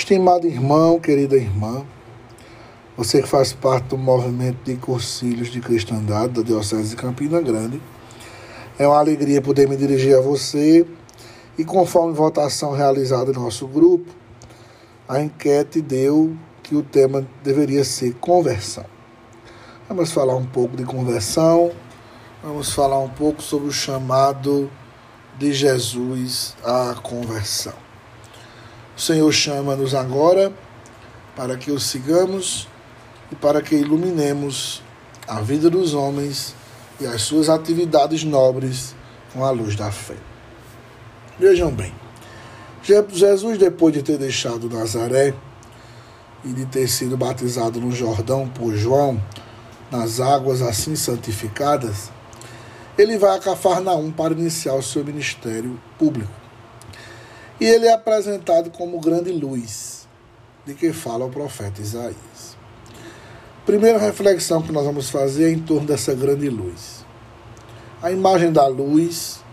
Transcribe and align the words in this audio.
Estimado 0.00 0.46
irmão, 0.46 0.98
querida 0.98 1.36
irmã, 1.36 1.84
você 2.96 3.20
que 3.20 3.28
faz 3.28 3.52
parte 3.52 3.88
do 3.88 3.98
movimento 3.98 4.56
de 4.64 4.74
cursilhos 4.74 5.48
de 5.48 5.60
cristandade 5.60 6.32
da 6.32 6.40
Diocese 6.40 6.88
de 6.88 6.96
Campina 6.96 7.38
Grande, 7.38 7.82
é 8.78 8.88
uma 8.88 8.98
alegria 8.98 9.42
poder 9.42 9.68
me 9.68 9.76
dirigir 9.76 10.16
a 10.16 10.20
você 10.22 10.86
e, 11.58 11.66
conforme 11.66 12.14
votação 12.14 12.72
realizada 12.72 13.30
em 13.30 13.34
nosso 13.34 13.68
grupo, 13.68 14.10
a 15.06 15.20
enquete 15.20 15.82
deu 15.82 16.34
que 16.62 16.74
o 16.74 16.82
tema 16.82 17.28
deveria 17.44 17.84
ser 17.84 18.14
conversão. 18.14 18.86
Vamos 19.86 20.10
falar 20.12 20.34
um 20.34 20.46
pouco 20.46 20.78
de 20.78 20.84
conversão, 20.84 21.72
vamos 22.42 22.72
falar 22.72 22.98
um 23.00 23.10
pouco 23.10 23.42
sobre 23.42 23.68
o 23.68 23.72
chamado 23.72 24.70
de 25.38 25.52
Jesus 25.52 26.56
à 26.64 26.94
conversão. 27.02 27.89
O 29.00 29.02
Senhor 29.02 29.32
chama-nos 29.32 29.94
agora 29.94 30.52
para 31.34 31.56
que 31.56 31.70
o 31.70 31.80
sigamos 31.80 32.68
e 33.32 33.34
para 33.34 33.62
que 33.62 33.74
iluminemos 33.74 34.82
a 35.26 35.40
vida 35.40 35.70
dos 35.70 35.94
homens 35.94 36.54
e 37.00 37.06
as 37.06 37.22
suas 37.22 37.48
atividades 37.48 38.24
nobres 38.24 38.94
com 39.32 39.42
a 39.42 39.50
luz 39.50 39.74
da 39.74 39.90
fé. 39.90 40.16
Vejam 41.38 41.70
bem, 41.70 41.94
Jesus, 42.82 43.56
depois 43.56 43.94
de 43.94 44.02
ter 44.02 44.18
deixado 44.18 44.68
Nazaré 44.68 45.32
e 46.44 46.48
de 46.48 46.66
ter 46.66 46.86
sido 46.86 47.16
batizado 47.16 47.80
no 47.80 47.92
Jordão 47.92 48.46
por 48.50 48.76
João, 48.76 49.18
nas 49.90 50.20
águas 50.20 50.60
assim 50.60 50.94
santificadas, 50.94 52.10
ele 52.98 53.16
vai 53.16 53.34
a 53.34 53.40
Cafarnaum 53.40 54.10
para 54.12 54.34
iniciar 54.34 54.74
o 54.74 54.82
seu 54.82 55.02
ministério 55.02 55.80
público. 55.98 56.49
E 57.60 57.64
ele 57.66 57.86
é 57.86 57.92
apresentado 57.92 58.70
como 58.70 58.98
grande 58.98 59.30
luz, 59.30 60.08
de 60.64 60.72
que 60.72 60.94
fala 60.94 61.26
o 61.26 61.30
profeta 61.30 61.82
Isaías. 61.82 62.56
Primeira 63.66 63.98
reflexão 63.98 64.62
que 64.62 64.72
nós 64.72 64.86
vamos 64.86 65.10
fazer 65.10 65.50
é 65.50 65.52
em 65.52 65.58
torno 65.58 65.86
dessa 65.86 66.14
grande 66.14 66.48
luz. 66.48 67.04
A 68.02 68.10
imagem 68.10 68.50
da 68.50 68.66
luz 68.66 69.44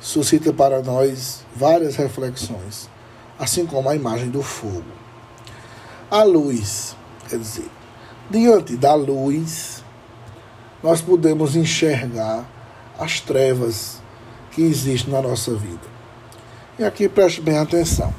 suscita 0.00 0.52
para 0.52 0.82
nós 0.82 1.44
várias 1.54 1.94
reflexões, 1.94 2.90
assim 3.38 3.64
como 3.64 3.88
a 3.88 3.94
imagem 3.94 4.28
do 4.28 4.42
fogo. 4.42 4.82
A 6.10 6.24
luz, 6.24 6.96
quer 7.28 7.38
dizer, 7.38 7.70
diante 8.28 8.76
da 8.76 8.94
luz, 8.94 9.84
nós 10.82 11.00
podemos 11.00 11.54
enxergar 11.54 12.44
as 12.98 13.20
trevas 13.20 14.02
que 14.50 14.62
existem 14.62 15.14
na 15.14 15.22
nossa 15.22 15.54
vida. 15.54 15.95
E 16.78 16.84
aqui 16.84 17.08
preste 17.08 17.40
bem 17.40 17.56
atenção. 17.56 18.12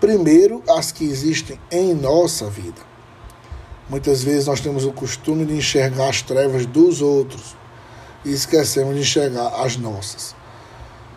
Primeiro, 0.00 0.60
as 0.68 0.90
que 0.90 1.04
existem 1.04 1.56
em 1.70 1.94
nossa 1.94 2.50
vida. 2.50 2.82
Muitas 3.88 4.24
vezes 4.24 4.48
nós 4.48 4.58
temos 4.58 4.84
o 4.84 4.92
costume 4.92 5.46
de 5.46 5.54
enxergar 5.54 6.08
as 6.08 6.20
trevas 6.20 6.66
dos 6.66 7.00
outros 7.00 7.54
e 8.24 8.32
esquecemos 8.32 8.96
de 8.96 9.02
enxergar 9.02 9.62
as 9.62 9.76
nossas. 9.76 10.34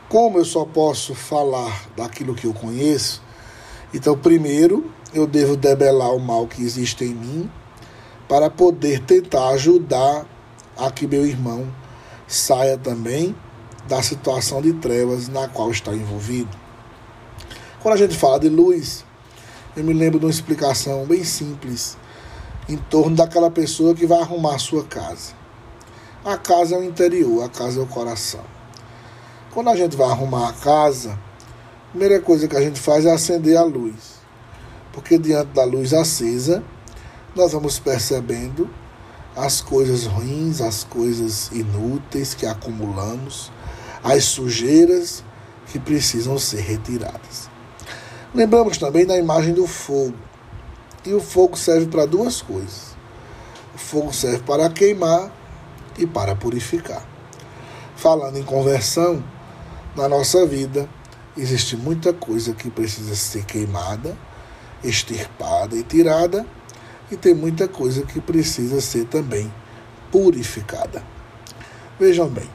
Como 0.07 0.37
eu 0.37 0.45
só 0.45 0.63
posso 0.63 1.15
falar 1.15 1.89
daquilo 1.97 2.35
que 2.35 2.45
eu 2.45 2.53
conheço, 2.53 3.19
então 3.91 4.15
primeiro 4.15 4.91
eu 5.11 5.25
devo 5.25 5.57
debelar 5.57 6.13
o 6.13 6.19
mal 6.19 6.45
que 6.45 6.61
existe 6.61 7.03
em 7.03 7.15
mim 7.15 7.51
para 8.27 8.47
poder 8.47 8.99
tentar 8.99 9.49
ajudar 9.49 10.23
a 10.77 10.91
que 10.91 11.07
meu 11.07 11.25
irmão 11.25 11.67
saia 12.27 12.77
também 12.77 13.35
da 13.89 14.03
situação 14.03 14.61
de 14.61 14.71
trevas 14.73 15.27
na 15.27 15.47
qual 15.47 15.71
está 15.71 15.91
envolvido. 15.93 16.55
Quando 17.81 17.95
a 17.95 17.97
gente 17.97 18.15
fala 18.15 18.39
de 18.39 18.47
luz, 18.47 19.03
eu 19.75 19.83
me 19.83 19.93
lembro 19.93 20.19
de 20.19 20.25
uma 20.25 20.31
explicação 20.31 21.05
bem 21.05 21.23
simples 21.23 21.97
em 22.69 22.77
torno 22.77 23.15
daquela 23.15 23.49
pessoa 23.49 23.95
que 23.95 24.05
vai 24.05 24.21
arrumar 24.21 24.55
a 24.55 24.59
sua 24.59 24.83
casa. 24.83 25.33
A 26.23 26.37
casa 26.37 26.75
é 26.75 26.77
o 26.77 26.83
interior, 26.83 27.43
a 27.43 27.49
casa 27.49 27.79
é 27.79 27.83
o 27.83 27.87
coração. 27.87 28.43
Quando 29.51 29.69
a 29.69 29.75
gente 29.75 29.97
vai 29.97 30.07
arrumar 30.07 30.49
a 30.49 30.53
casa, 30.53 31.13
a 31.13 31.89
primeira 31.89 32.21
coisa 32.21 32.47
que 32.47 32.55
a 32.55 32.61
gente 32.61 32.79
faz 32.79 33.05
é 33.05 33.11
acender 33.11 33.57
a 33.57 33.63
luz. 33.63 34.19
Porque 34.93 35.17
diante 35.17 35.51
da 35.53 35.63
luz 35.63 35.93
acesa, 35.93 36.63
nós 37.35 37.53
vamos 37.53 37.79
percebendo 37.79 38.69
as 39.35 39.61
coisas 39.61 40.05
ruins, 40.05 40.61
as 40.61 40.83
coisas 40.83 41.49
inúteis 41.51 42.35
que 42.35 42.45
acumulamos, 42.45 43.51
as 44.03 44.25
sujeiras 44.25 45.23
que 45.67 45.79
precisam 45.79 46.37
ser 46.37 46.61
retiradas. 46.61 47.49
Lembramos 48.33 48.77
também 48.77 49.05
da 49.05 49.17
imagem 49.17 49.53
do 49.53 49.67
fogo. 49.67 50.15
E 51.05 51.13
o 51.13 51.21
fogo 51.21 51.57
serve 51.57 51.87
para 51.87 52.05
duas 52.05 52.41
coisas. 52.41 52.95
O 53.73 53.77
fogo 53.77 54.13
serve 54.13 54.39
para 54.39 54.69
queimar 54.69 55.31
e 55.97 56.05
para 56.05 56.35
purificar. 56.35 57.05
Falando 57.95 58.37
em 58.37 58.43
conversão, 58.43 59.23
na 59.95 60.07
nossa 60.07 60.45
vida 60.45 60.87
existe 61.37 61.75
muita 61.75 62.13
coisa 62.13 62.53
que 62.53 62.69
precisa 62.69 63.15
ser 63.15 63.45
queimada, 63.45 64.17
extirpada 64.83 65.75
e 65.75 65.83
tirada 65.83 66.45
e 67.11 67.17
tem 67.17 67.33
muita 67.33 67.67
coisa 67.67 68.03
que 68.03 68.21
precisa 68.21 68.79
ser 68.81 69.05
também 69.05 69.51
purificada. 70.11 71.03
Vejam 71.99 72.27
bem, 72.27 72.49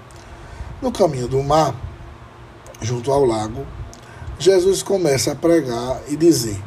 no 0.84 0.92
caminho 0.92 1.26
do 1.26 1.42
mar, 1.42 1.74
junto 2.80 3.10
ao 3.10 3.24
lago, 3.24 3.66
Jesus 4.38 4.82
começa 4.82 5.32
a 5.32 5.34
pregar 5.34 6.00
e 6.08 6.16
dizer: 6.16 6.62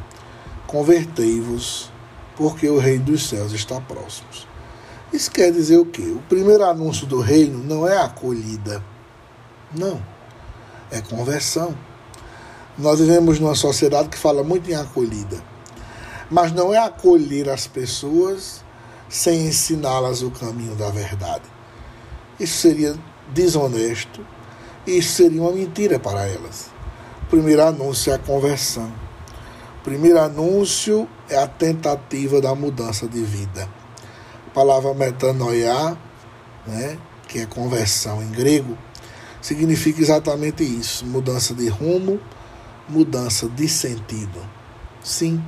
Convertei-vos, 0.66 1.90
porque 2.36 2.68
o 2.68 2.78
reino 2.78 3.04
dos 3.04 3.28
céus 3.28 3.52
está 3.52 3.80
próximo. 3.80 4.28
Isso 5.12 5.30
quer 5.30 5.50
dizer 5.50 5.78
o 5.78 5.86
quê? 5.86 6.02
O 6.02 6.22
primeiro 6.28 6.64
anúncio 6.64 7.06
do 7.06 7.20
reino 7.20 7.64
não 7.64 7.88
é 7.88 7.96
acolhida, 7.96 8.84
não, 9.74 10.02
é 10.90 11.00
conversão. 11.00 11.74
Nós 12.76 13.00
vivemos 13.00 13.40
numa 13.40 13.54
sociedade 13.54 14.10
que 14.10 14.18
fala 14.18 14.44
muito 14.44 14.70
em 14.70 14.74
acolhida 14.74 15.42
mas 16.30 16.52
não 16.52 16.72
é 16.72 16.78
acolher 16.78 17.48
as 17.48 17.66
pessoas 17.66 18.62
sem 19.08 19.46
ensiná-las 19.46 20.22
o 20.22 20.30
caminho 20.30 20.74
da 20.74 20.90
verdade. 20.90 21.44
Isso 22.38 22.58
seria 22.58 22.94
desonesto 23.32 24.24
e 24.86 24.98
isso 24.98 25.16
seria 25.16 25.42
uma 25.42 25.52
mentira 25.52 25.98
para 25.98 26.26
elas. 26.26 26.70
Primeiro 27.28 27.62
anúncio 27.62 28.10
é 28.10 28.14
a 28.14 28.18
conversão. 28.18 28.90
Primeiro 29.84 30.18
anúncio 30.18 31.06
é 31.28 31.36
a 31.36 31.46
tentativa 31.46 32.40
da 32.40 32.54
mudança 32.54 33.06
de 33.06 33.22
vida. 33.22 33.68
A 34.46 34.50
palavra 34.50 34.94
metanoia, 34.94 35.96
né, 36.66 36.98
que 37.28 37.40
é 37.40 37.46
conversão 37.46 38.22
em 38.22 38.30
grego, 38.30 38.76
significa 39.42 40.00
exatamente 40.00 40.64
isso: 40.64 41.04
mudança 41.04 41.54
de 41.54 41.68
rumo, 41.68 42.18
mudança 42.88 43.46
de 43.48 43.68
sentido. 43.68 44.40
Sim, 45.02 45.42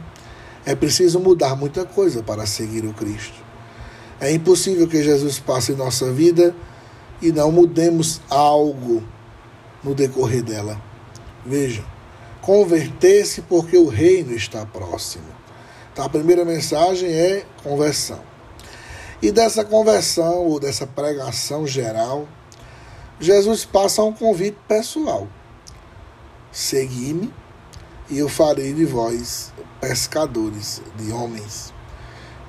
é 0.66 0.74
preciso 0.74 1.18
mudar 1.18 1.56
muita 1.56 1.84
coisa 1.84 2.22
para 2.22 2.46
seguir 2.46 2.84
o 2.84 2.92
Cristo. 2.92 3.40
É 4.20 4.30
impossível 4.30 4.86
que 4.86 5.02
Jesus 5.02 5.38
passe 5.38 5.72
em 5.72 5.76
nossa 5.76 6.12
vida 6.12 6.54
e 7.20 7.32
não 7.32 7.52
mudemos 7.52 8.20
algo 8.28 9.02
no 9.82 9.94
decorrer 9.94 10.42
dela. 10.42 10.80
Veja, 11.44 11.84
converter-se 12.40 13.42
porque 13.42 13.76
o 13.76 13.88
reino 13.88 14.32
está 14.32 14.64
próximo. 14.64 15.24
Então, 15.92 16.04
a 16.04 16.08
primeira 16.08 16.44
mensagem 16.44 17.10
é 17.10 17.44
conversão. 17.62 18.20
E 19.22 19.30
dessa 19.30 19.64
conversão 19.64 20.46
ou 20.46 20.58
dessa 20.58 20.86
pregação 20.86 21.66
geral, 21.66 22.26
Jesus 23.18 23.64
passa 23.64 24.02
um 24.02 24.12
convite 24.12 24.56
pessoal. 24.66 25.28
Segui-me 26.50 27.32
e 28.08 28.18
eu 28.18 28.28
farei 28.28 28.72
de 28.72 28.84
vós 28.84 29.52
pescadores 29.80 30.80
de 30.96 31.12
homens. 31.12 31.72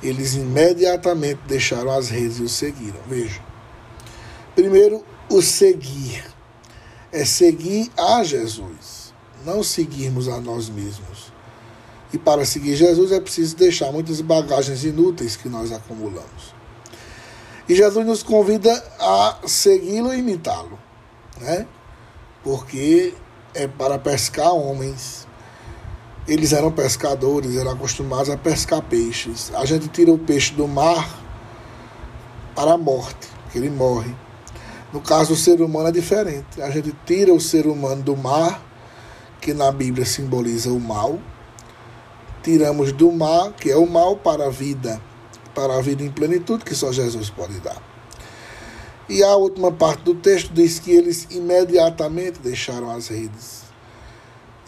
Eles 0.02 0.34
imediatamente 0.34 1.42
deixaram 1.48 1.92
as 1.92 2.10
redes 2.10 2.40
e 2.40 2.44
o 2.44 2.50
seguiram. 2.50 3.00
Veja. 3.08 3.51
Primeiro, 4.56 5.04
o 5.30 5.42
seguir. 5.42 6.24
É 7.12 7.26
seguir 7.26 7.92
a 7.98 8.24
Jesus, 8.24 9.14
não 9.46 9.64
seguirmos 9.64 10.30
a 10.30 10.40
nós 10.40 10.70
mesmos. 10.70 11.32
E 12.14 12.18
para 12.18 12.46
seguir 12.46 12.76
Jesus 12.76 13.12
é 13.12 13.20
preciso 13.20 13.56
deixar 13.56 13.92
muitas 13.92 14.22
bagagens 14.22 14.84
inúteis 14.84 15.36
que 15.36 15.50
nós 15.50 15.72
acumulamos. 15.72 16.54
E 17.68 17.76
Jesus 17.76 18.06
nos 18.06 18.24
convida 18.24 18.72
a 19.00 19.40
segui-lo 19.46 20.14
e 20.14 20.20
imitá-lo, 20.20 20.78
né? 21.40 21.66
Porque 22.44 23.14
é 23.54 23.68
para 23.68 23.98
pescar 23.98 24.54
homens, 24.54 25.28
eles 26.28 26.54
eram 26.54 26.72
pescadores, 26.72 27.56
eram 27.56 27.72
acostumados 27.72 28.30
a 28.30 28.38
pescar 28.38 28.82
peixes. 28.82 29.52
A 29.54 29.66
gente 29.66 29.88
tira 29.88 30.12
o 30.12 30.18
peixe 30.18 30.54
do 30.54 30.68
mar 30.68 31.20
para 32.56 32.74
a 32.74 32.78
morte, 32.78 33.28
que 33.52 33.58
ele 33.58 33.70
morre. 33.70 34.14
No 34.94 35.00
caso 35.00 35.34
do 35.34 35.36
ser 35.36 35.62
humano 35.62 35.88
é 35.88 35.92
diferente. 35.92 36.62
A 36.62 36.70
gente 36.70 36.94
tira 37.06 37.34
o 37.34 37.40
ser 37.40 37.66
humano 37.66 38.04
do 38.04 38.18
mar, 38.18 38.62
que 39.40 39.54
na 39.54 39.72
Bíblia 39.72 40.06
simboliza 40.06 40.70
o 40.72 40.80
mal, 40.80 41.20
tiramos 42.44 42.92
do 42.92 43.12
mal, 43.12 43.52
que 43.54 43.72
é 43.72 43.76
o 43.76 43.88
mal, 43.88 44.18
para 44.18 44.48
a 44.48 44.50
vida, 44.50 45.02
para 45.56 45.78
a 45.78 45.82
vida 45.82 46.04
em 46.04 46.12
plenitude 46.12 46.64
que 46.64 46.76
só 46.76 46.92
Jesus 46.92 47.30
pode 47.30 47.60
dar. 47.60 47.82
E 49.10 49.24
a 49.24 49.36
última 49.36 49.72
parte 49.72 50.04
do 50.04 50.16
texto 50.16 50.54
diz 50.54 50.80
que 50.80 50.92
eles 50.92 51.28
imediatamente 51.32 52.40
deixaram 52.40 52.92
as 52.92 53.08
redes. 53.08 53.62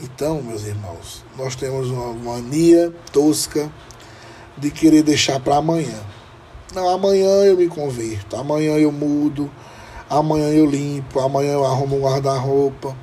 Então, 0.02 0.42
meus 0.42 0.66
irmãos, 0.66 1.24
nós 1.38 1.56
temos 1.56 1.90
uma 1.90 2.14
mania 2.14 2.94
tosca 3.12 3.72
de 4.58 4.70
querer 4.70 5.04
deixar 5.04 5.40
para 5.40 5.58
amanhã. 5.58 5.98
Não, 6.74 6.90
amanhã 6.90 7.28
eu 7.46 7.56
me 7.56 7.68
converto, 7.68 8.36
amanhã 8.36 8.78
eu 8.78 8.92
mudo, 8.92 9.50
amanhã 10.10 10.50
eu 10.50 10.66
limpo, 10.66 11.20
amanhã 11.20 11.54
eu 11.54 11.66
arrumo 11.66 11.98
um 11.98 12.02
guarda-roupa. 12.02 12.96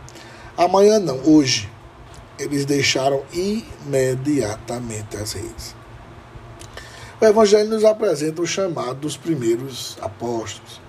Amanhã 0.56 0.98
não, 0.98 1.18
hoje. 1.24 1.68
Eles 2.38 2.64
deixaram 2.64 3.22
imediatamente 3.32 5.16
as 5.16 5.32
redes. 5.32 5.74
O 7.20 7.24
Evangelho 7.24 7.68
nos 7.68 7.84
apresenta 7.84 8.40
o 8.40 8.46
chamado 8.46 9.00
dos 9.00 9.16
primeiros 9.16 9.98
apóstolos. 10.00 10.80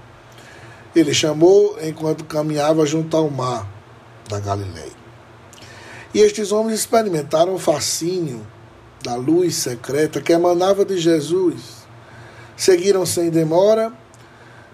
Ele 0.95 1.13
chamou 1.13 1.77
enquanto 1.81 2.23
caminhava 2.23 2.85
junto 2.85 3.17
ao 3.17 3.29
mar 3.29 3.67
da 4.29 4.39
Galileia. 4.39 5.01
E 6.13 6.19
estes 6.19 6.51
homens 6.51 6.79
experimentaram 6.79 7.53
o 7.53 7.59
fascínio 7.59 8.45
da 9.03 9.15
luz 9.15 9.55
secreta 9.55 10.21
que 10.21 10.31
emanava 10.31 10.85
de 10.85 10.97
Jesus. 10.97 11.85
Seguiram 12.55 13.05
sem 13.05 13.29
demora 13.29 13.91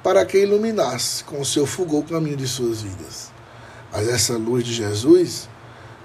para 0.07 0.25
que 0.25 0.37
iluminasse 0.37 1.21
com 1.25 1.41
o 1.41 1.45
seu 1.45 1.65
fulgor 1.65 1.99
o 1.99 2.03
caminho 2.03 2.37
de 2.37 2.47
suas 2.47 2.81
vidas. 2.81 3.29
Mas 3.91 4.07
essa 4.07 4.37
luz 4.37 4.63
de 4.63 4.73
Jesus 4.73 5.49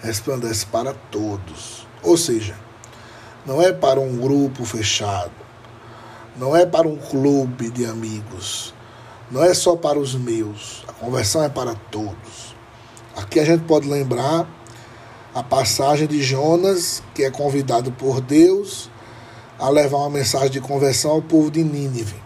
resplandece 0.00 0.66
para 0.66 0.92
todos. 0.92 1.86
Ou 2.02 2.16
seja, 2.16 2.56
não 3.46 3.62
é 3.62 3.72
para 3.72 4.00
um 4.00 4.16
grupo 4.16 4.64
fechado, 4.64 5.30
não 6.36 6.56
é 6.56 6.66
para 6.66 6.88
um 6.88 6.96
clube 6.96 7.70
de 7.70 7.86
amigos, 7.86 8.74
não 9.30 9.44
é 9.44 9.54
só 9.54 9.76
para 9.76 10.00
os 10.00 10.16
meus. 10.16 10.82
A 10.88 10.92
conversão 10.92 11.44
é 11.44 11.48
para 11.48 11.76
todos. 11.76 12.56
Aqui 13.16 13.38
a 13.38 13.44
gente 13.44 13.62
pode 13.66 13.88
lembrar 13.88 14.48
a 15.32 15.44
passagem 15.44 16.08
de 16.08 16.20
Jonas, 16.24 17.04
que 17.14 17.22
é 17.22 17.30
convidado 17.30 17.92
por 17.92 18.20
Deus 18.20 18.90
a 19.60 19.68
levar 19.68 19.98
uma 19.98 20.10
mensagem 20.10 20.50
de 20.50 20.60
conversão 20.60 21.12
ao 21.12 21.22
povo 21.22 21.52
de 21.52 21.62
Nínive. 21.62 22.21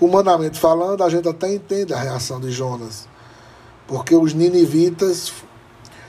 Humanamente 0.00 0.58
falando, 0.58 1.02
a 1.02 1.10
gente 1.10 1.28
até 1.28 1.52
entende 1.52 1.92
a 1.92 1.98
reação 1.98 2.40
de 2.40 2.50
Jonas, 2.52 3.08
porque 3.86 4.14
os 4.14 4.32
ninivitas 4.32 5.32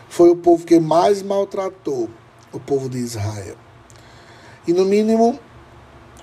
foi 0.07 0.29
o 0.29 0.35
povo 0.35 0.65
que 0.65 0.79
mais 0.79 1.23
maltratou 1.23 2.09
o 2.51 2.59
povo 2.59 2.87
de 2.87 2.99
Israel. 2.99 3.55
E 4.67 4.73
no 4.73 4.85
mínimo, 4.85 5.39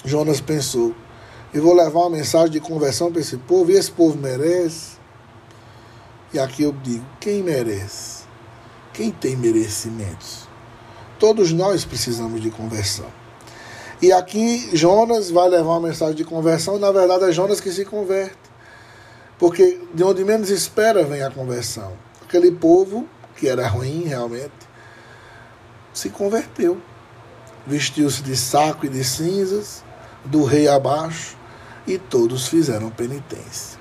Jonas 0.05 0.41
pensou: 0.41 0.95
eu 1.53 1.63
vou 1.63 1.75
levar 1.75 2.01
uma 2.01 2.11
mensagem 2.11 2.51
de 2.51 2.61
conversão 2.61 3.11
para 3.11 3.21
esse 3.21 3.37
povo, 3.37 3.71
e 3.71 3.75
esse 3.75 3.91
povo 3.91 4.19
merece. 4.19 4.97
E 6.33 6.39
aqui 6.39 6.63
eu 6.63 6.73
digo: 6.73 7.05
quem 7.19 7.43
merece? 7.43 8.25
Quem 8.93 9.11
tem 9.11 9.37
merecimentos? 9.37 10.47
Todos 11.19 11.53
nós 11.53 11.85
precisamos 11.85 12.41
de 12.41 12.51
conversão. 12.51 13.11
E 14.01 14.13
aqui 14.13 14.77
Jonas 14.77 15.31
vai 15.31 15.49
levar 15.49 15.71
uma 15.71 15.89
mensagem 15.89 16.15
de 16.15 16.25
conversão, 16.25 16.79
na 16.79 16.93
verdade 16.93 17.25
é 17.25 17.33
Jonas 17.33 17.61
que 17.61 17.73
se 17.73 17.85
converte. 17.85 18.37
Porque 19.39 19.81
de 19.95 20.05
onde 20.05 20.25
menos 20.25 20.51
espera 20.51 21.05
vem 21.05 21.23
a 21.23 21.31
conversão. 21.31 21.93
Aquele 22.23 22.51
povo, 22.51 23.09
que 23.37 23.49
era 23.49 23.67
ruim 23.67 24.05
realmente, 24.05 24.53
se 25.93 26.11
converteu. 26.11 26.81
Vestiu-se 27.67 28.23
de 28.23 28.37
saco 28.37 28.87
e 28.87 28.89
de 28.89 29.03
cinzas, 29.03 29.83
do 30.25 30.45
rei 30.45 30.69
abaixo, 30.69 31.37
e 31.87 31.99
todos 31.99 32.49
fizeram 32.49 32.91
penitência. 32.91 33.79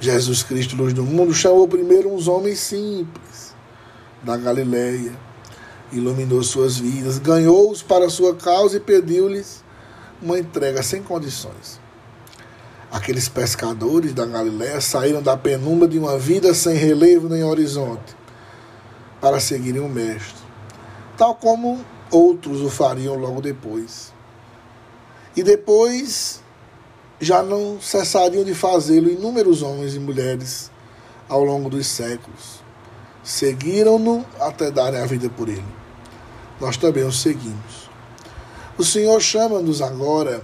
Jesus 0.00 0.42
Cristo, 0.42 0.76
luz 0.76 0.92
do 0.92 1.04
mundo, 1.04 1.34
chamou 1.34 1.66
primeiro 1.66 2.12
uns 2.12 2.28
homens 2.28 2.60
simples 2.60 3.54
da 4.22 4.36
Galileia, 4.36 5.12
iluminou 5.92 6.42
suas 6.42 6.78
vidas, 6.78 7.18
ganhou-os 7.18 7.82
para 7.82 8.10
sua 8.10 8.34
causa 8.34 8.76
e 8.76 8.80
pediu-lhes 8.80 9.64
uma 10.20 10.38
entrega 10.38 10.82
sem 10.82 11.02
condições. 11.02 11.80
Aqueles 12.90 13.28
pescadores 13.28 14.14
da 14.14 14.24
Galiléia 14.24 14.80
saíram 14.80 15.22
da 15.22 15.36
penumbra 15.36 15.86
de 15.86 15.98
uma 15.98 16.18
vida 16.18 16.54
sem 16.54 16.74
relevo 16.74 17.28
nem 17.28 17.44
horizonte 17.44 18.16
para 19.20 19.40
seguirem 19.40 19.80
o 19.80 19.88
Mestre, 19.88 20.42
tal 21.16 21.34
como 21.34 21.84
outros 22.10 22.60
o 22.60 22.70
fariam 22.70 23.14
logo 23.14 23.40
depois. 23.40 24.12
E 25.36 25.42
depois 25.42 26.42
já 27.20 27.42
não 27.42 27.80
cessariam 27.80 28.44
de 28.44 28.54
fazê-lo 28.54 29.10
inúmeros 29.10 29.62
homens 29.62 29.94
e 29.94 29.98
mulheres 29.98 30.70
ao 31.28 31.44
longo 31.44 31.68
dos 31.68 31.86
séculos 31.86 32.67
seguiram-no 33.22 34.24
até 34.40 34.70
darem 34.70 35.00
a 35.00 35.06
vida 35.06 35.28
por 35.28 35.48
ele. 35.48 35.64
Nós 36.60 36.76
também 36.76 37.04
o 37.04 37.12
seguimos. 37.12 37.88
O 38.76 38.84
Senhor 38.84 39.20
chama-nos 39.20 39.82
agora 39.82 40.42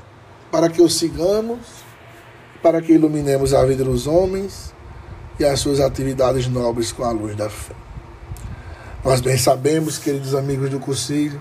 para 0.50 0.68
que 0.68 0.82
o 0.82 0.88
sigamos, 0.88 1.58
para 2.62 2.80
que 2.80 2.92
iluminemos 2.92 3.52
a 3.52 3.64
vida 3.64 3.84
dos 3.84 4.06
homens 4.06 4.72
e 5.38 5.44
as 5.44 5.60
suas 5.60 5.80
atividades 5.80 6.46
nobres 6.46 6.92
com 6.92 7.04
a 7.04 7.10
luz 7.10 7.36
da 7.36 7.50
fé. 7.50 7.74
Nós 9.04 9.20
bem 9.20 9.36
sabemos, 9.36 9.98
queridos 9.98 10.34
amigos 10.34 10.70
do 10.70 10.80
Conselho, 10.80 11.40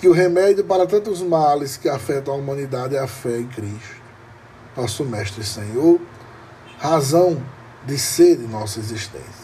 que 0.00 0.08
o 0.08 0.12
remédio 0.12 0.64
para 0.64 0.86
tantos 0.86 1.22
males 1.22 1.76
que 1.76 1.88
afetam 1.88 2.34
a 2.34 2.36
humanidade 2.36 2.96
é 2.96 2.98
a 2.98 3.06
fé 3.06 3.38
em 3.38 3.46
Cristo, 3.46 4.02
nosso 4.76 5.04
Mestre 5.04 5.42
e 5.42 5.46
Senhor, 5.46 6.00
razão 6.78 7.40
de 7.86 7.98
ser 7.98 8.36
de 8.36 8.46
nossa 8.46 8.80
existência. 8.80 9.43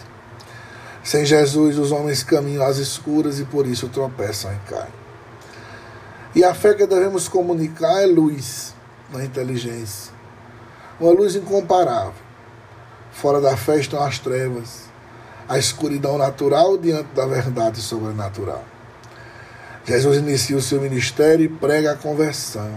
Sem 1.02 1.24
Jesus, 1.24 1.78
os 1.78 1.92
homens 1.92 2.22
caminham 2.22 2.64
às 2.64 2.76
escuras 2.76 3.38
e 3.38 3.44
por 3.44 3.66
isso 3.66 3.88
tropeçam 3.88 4.52
e 4.52 4.70
caem. 4.70 5.00
E 6.34 6.44
a 6.44 6.54
fé 6.54 6.74
que 6.74 6.86
devemos 6.86 7.26
comunicar 7.26 8.02
é 8.02 8.06
luz 8.06 8.74
na 9.10 9.24
inteligência, 9.24 10.12
uma 11.00 11.10
luz 11.10 11.34
incomparável. 11.34 12.12
Fora 13.10 13.40
da 13.40 13.56
fé 13.56 13.78
estão 13.78 14.00
as 14.02 14.18
trevas, 14.18 14.84
a 15.48 15.58
escuridão 15.58 16.16
natural 16.16 16.78
diante 16.78 17.08
da 17.14 17.26
verdade 17.26 17.80
sobrenatural. 17.80 18.64
Jesus 19.84 20.18
inicia 20.18 20.56
o 20.56 20.62
seu 20.62 20.80
ministério 20.80 21.44
e 21.44 21.48
prega 21.48 21.92
a 21.92 21.96
conversão. 21.96 22.70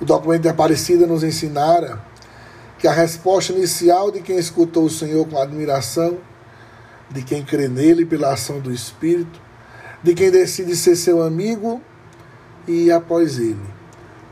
O 0.00 0.04
documento 0.04 0.42
de 0.42 0.48
Aparecida 0.48 1.06
nos 1.06 1.22
ensinara 1.22 1.98
que 2.78 2.88
a 2.88 2.92
resposta 2.92 3.52
inicial 3.52 4.10
de 4.10 4.20
quem 4.20 4.36
escutou 4.36 4.84
o 4.84 4.90
Senhor 4.90 5.26
com 5.26 5.40
admiração 5.40 6.18
de 7.12 7.22
quem 7.22 7.44
crê 7.44 7.68
nele 7.68 8.04
pela 8.04 8.32
ação 8.32 8.58
do 8.58 8.72
Espírito, 8.72 9.40
de 10.02 10.14
quem 10.14 10.30
decide 10.30 10.74
ser 10.76 10.96
seu 10.96 11.22
amigo 11.22 11.80
e 12.66 12.86
ir 12.86 12.92
após 12.92 13.38
ele, 13.38 13.60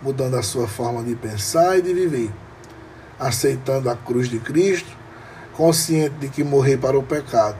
mudando 0.02 0.37
a 0.37 0.42
sua 0.42 0.66
forma 0.66 1.02
de 1.02 1.14
pensar 1.14 1.78
e 1.78 1.82
de 1.82 1.92
viver, 1.92 2.30
aceitando 3.18 3.90
a 3.90 3.96
cruz 3.96 4.28
de 4.28 4.38
Cristo, 4.38 4.90
consciente 5.52 6.16
de 6.16 6.28
que 6.28 6.42
morrer 6.42 6.78
para 6.78 6.99
o 6.99 7.02
pecado 7.02 7.58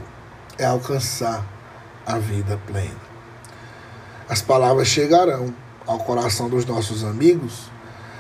é 0.59 0.65
alcançar 0.65 1.47
a 2.07 2.19
vida 2.19 2.59
plena. 2.67 3.11
As 4.29 4.41
palavras 4.41 4.89
chegarão 4.89 5.55
ao 5.87 5.99
coração 5.99 6.49
dos 6.49 6.65
nossos 6.65 7.05
amigos 7.05 7.71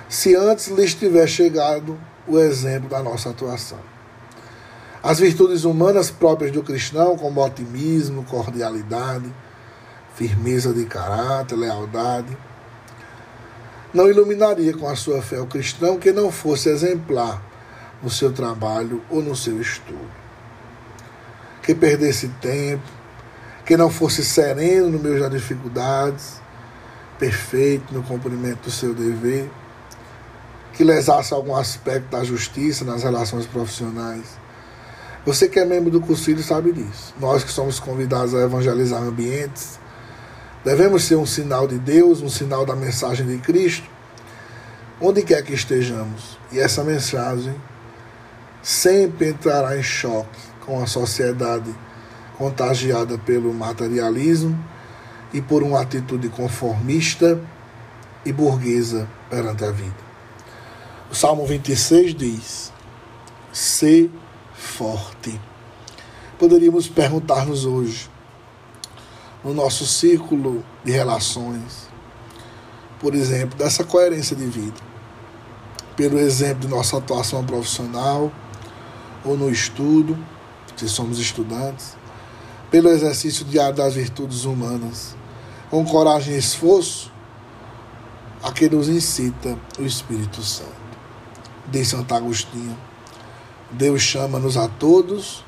se 0.08 0.34
antes 0.34 0.66
lhes 0.68 0.94
tiver 0.94 1.26
chegado 1.28 1.98
o 2.26 2.38
exemplo 2.38 2.88
da 2.88 3.02
nossa 3.02 3.30
atuação. 3.30 3.78
As 5.02 5.18
virtudes 5.18 5.64
humanas 5.64 6.10
próprias 6.10 6.52
do 6.52 6.62
cristão, 6.62 7.16
como 7.16 7.42
otimismo, 7.42 8.22
cordialidade, 8.24 9.32
firmeza 10.14 10.74
de 10.74 10.84
caráter, 10.84 11.56
lealdade, 11.56 12.36
não 13.94 14.10
iluminaria 14.10 14.76
com 14.76 14.86
a 14.86 14.94
sua 14.94 15.22
fé 15.22 15.40
o 15.40 15.46
cristão 15.46 15.98
que 15.98 16.12
não 16.12 16.30
fosse 16.30 16.68
exemplar 16.68 17.42
no 18.02 18.10
seu 18.10 18.30
trabalho 18.30 19.02
ou 19.08 19.22
no 19.22 19.34
seu 19.34 19.58
estudo. 19.58 20.10
Que 21.62 21.74
perdesse 21.74 22.28
tempo, 22.40 22.84
que 23.64 23.78
não 23.78 23.88
fosse 23.88 24.22
sereno 24.22 24.90
no 24.90 24.98
meio 24.98 25.18
das 25.18 25.30
dificuldades, 25.30 26.42
perfeito 27.18 27.94
no 27.94 28.02
cumprimento 28.02 28.64
do 28.64 28.70
seu 28.70 28.92
dever, 28.92 29.50
que 30.74 30.84
lesasse 30.84 31.32
algum 31.32 31.56
aspecto 31.56 32.10
da 32.10 32.22
justiça 32.22 32.84
nas 32.84 33.02
relações 33.02 33.46
profissionais 33.46 34.39
você 35.24 35.48
que 35.48 35.58
é 35.58 35.64
membro 35.64 35.90
do 35.90 36.00
Conselho 36.00 36.42
sabe 36.42 36.72
disso. 36.72 37.14
Nós 37.20 37.44
que 37.44 37.50
somos 37.50 37.78
convidados 37.78 38.34
a 38.34 38.40
evangelizar 38.40 39.02
ambientes, 39.02 39.78
devemos 40.64 41.04
ser 41.04 41.16
um 41.16 41.26
sinal 41.26 41.68
de 41.68 41.78
Deus, 41.78 42.22
um 42.22 42.28
sinal 42.28 42.64
da 42.64 42.74
mensagem 42.74 43.26
de 43.26 43.38
Cristo, 43.38 43.88
onde 45.00 45.22
quer 45.22 45.42
que 45.42 45.52
estejamos. 45.52 46.38
E 46.50 46.58
essa 46.58 46.82
mensagem 46.82 47.54
sempre 48.62 49.28
entrará 49.28 49.76
em 49.76 49.82
choque 49.82 50.40
com 50.64 50.82
a 50.82 50.86
sociedade 50.86 51.74
contagiada 52.36 53.18
pelo 53.18 53.52
materialismo 53.52 54.58
e 55.32 55.42
por 55.42 55.62
uma 55.62 55.80
atitude 55.80 56.28
conformista 56.30 57.38
e 58.24 58.32
burguesa 58.32 59.08
perante 59.28 59.64
a 59.64 59.70
vida. 59.70 60.10
O 61.10 61.14
Salmo 61.14 61.46
26 61.46 62.14
diz: 62.14 62.72
Ser 63.52 64.10
forte. 64.60 65.40
Poderíamos 66.38 66.86
perguntar-nos 66.86 67.64
hoje, 67.64 68.08
no 69.42 69.54
nosso 69.54 69.86
círculo 69.86 70.62
de 70.84 70.92
relações, 70.92 71.88
por 73.00 73.14
exemplo, 73.14 73.58
dessa 73.58 73.82
coerência 73.82 74.36
de 74.36 74.44
vida, 74.44 74.76
pelo 75.96 76.18
exemplo 76.18 76.60
de 76.60 76.68
nossa 76.68 76.98
atuação 76.98 77.44
profissional 77.44 78.30
ou 79.24 79.36
no 79.36 79.50
estudo, 79.50 80.16
se 80.76 80.88
somos 80.88 81.18
estudantes, 81.18 81.96
pelo 82.70 82.88
exercício 82.90 83.44
diário 83.44 83.74
das 83.74 83.94
virtudes 83.94 84.44
humanas, 84.44 85.16
com 85.70 85.84
coragem 85.84 86.34
e 86.34 86.38
esforço, 86.38 87.10
a 88.42 88.52
que 88.52 88.68
nos 88.68 88.88
incita 88.88 89.58
o 89.78 89.82
Espírito 89.82 90.42
Santo. 90.42 90.70
Diz 91.70 91.88
Santo 91.88 92.14
Agostinho, 92.14 92.76
Deus 93.72 94.02
chama-nos 94.02 94.56
a 94.56 94.66
todos 94.66 95.44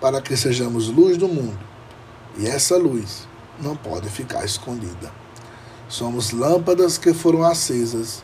para 0.00 0.22
que 0.22 0.36
sejamos 0.36 0.88
luz 0.88 1.16
do 1.16 1.26
mundo, 1.26 1.58
e 2.38 2.46
essa 2.46 2.76
luz 2.76 3.26
não 3.60 3.74
pode 3.76 4.08
ficar 4.08 4.44
escondida. 4.44 5.12
Somos 5.88 6.30
lâmpadas 6.30 6.96
que 6.96 7.12
foram 7.12 7.42
acesas 7.42 8.22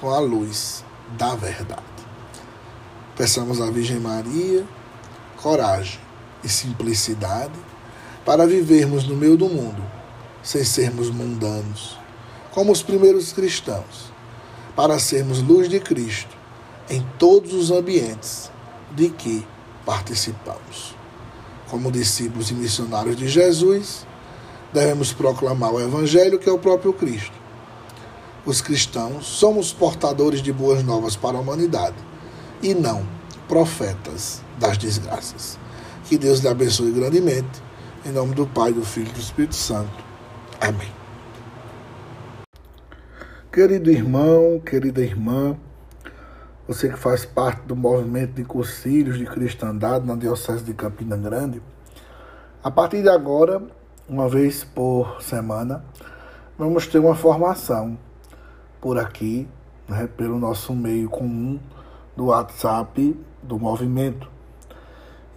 com 0.00 0.10
a 0.10 0.20
luz 0.20 0.84
da 1.18 1.34
verdade. 1.34 1.82
Peçamos 3.16 3.60
à 3.60 3.70
Virgem 3.70 3.98
Maria 3.98 4.64
coragem 5.36 6.00
e 6.42 6.48
simplicidade 6.48 7.52
para 8.24 8.46
vivermos 8.46 9.04
no 9.04 9.16
meio 9.16 9.36
do 9.36 9.48
mundo 9.48 9.82
sem 10.42 10.62
sermos 10.62 11.10
mundanos, 11.10 11.98
como 12.50 12.70
os 12.70 12.82
primeiros 12.82 13.32
cristãos, 13.32 14.12
para 14.76 14.98
sermos 14.98 15.42
luz 15.42 15.68
de 15.68 15.80
Cristo 15.80 16.36
em 16.88 17.04
todos 17.18 17.52
os 17.52 17.70
ambientes 17.70 18.50
de 18.94 19.08
que 19.10 19.46
participamos. 19.84 20.94
Como 21.68 21.90
discípulos 21.90 22.50
e 22.50 22.54
missionários 22.54 23.16
de 23.16 23.28
Jesus, 23.28 24.06
devemos 24.72 25.12
proclamar 25.12 25.72
o 25.72 25.80
Evangelho 25.80 26.38
que 26.38 26.48
é 26.48 26.52
o 26.52 26.58
próprio 26.58 26.92
Cristo. 26.92 27.32
Os 28.46 28.60
cristãos 28.60 29.26
somos 29.26 29.72
portadores 29.72 30.42
de 30.42 30.52
boas 30.52 30.82
novas 30.84 31.16
para 31.16 31.38
a 31.38 31.40
humanidade 31.40 31.96
e 32.62 32.74
não 32.74 33.06
profetas 33.48 34.42
das 34.58 34.76
desgraças. 34.76 35.58
Que 36.04 36.18
Deus 36.18 36.40
lhe 36.40 36.48
abençoe 36.48 36.90
grandemente. 36.92 37.62
Em 38.04 38.12
nome 38.12 38.34
do 38.34 38.46
Pai, 38.46 38.72
do 38.72 38.84
Filho 38.84 39.08
e 39.08 39.12
do 39.12 39.20
Espírito 39.20 39.54
Santo. 39.54 40.04
Amém. 40.60 40.92
Querido 43.50 43.90
irmão, 43.90 44.60
querida 44.60 45.00
irmã, 45.00 45.56
você 46.66 46.88
que 46.88 46.98
faz 46.98 47.24
parte 47.26 47.62
do 47.62 47.76
movimento 47.76 48.32
de 48.32 48.44
cursilhos 48.44 49.18
de 49.18 49.26
cristandade 49.26 50.06
na 50.06 50.14
Diocese 50.14 50.64
de 50.64 50.72
Campina 50.72 51.16
Grande, 51.16 51.62
a 52.62 52.70
partir 52.70 53.02
de 53.02 53.08
agora 53.08 53.62
uma 54.08 54.28
vez 54.28 54.64
por 54.64 55.20
semana, 55.22 55.84
vamos 56.58 56.86
ter 56.86 56.98
uma 56.98 57.14
formação 57.14 57.98
por 58.80 58.98
aqui, 58.98 59.46
né, 59.88 60.08
pelo 60.16 60.38
nosso 60.38 60.74
meio 60.74 61.08
comum 61.08 61.58
do 62.16 62.26
WhatsApp 62.26 63.16
do 63.42 63.58
movimento. 63.58 64.28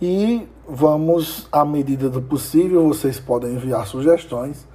E 0.01 0.47
vamos, 0.67 1.47
à 1.51 1.65
medida 1.65 2.09
do 2.09 2.21
possível, 2.21 2.87
vocês 2.87 3.19
podem 3.19 3.53
enviar 3.53 3.85
sugestões 3.87 4.67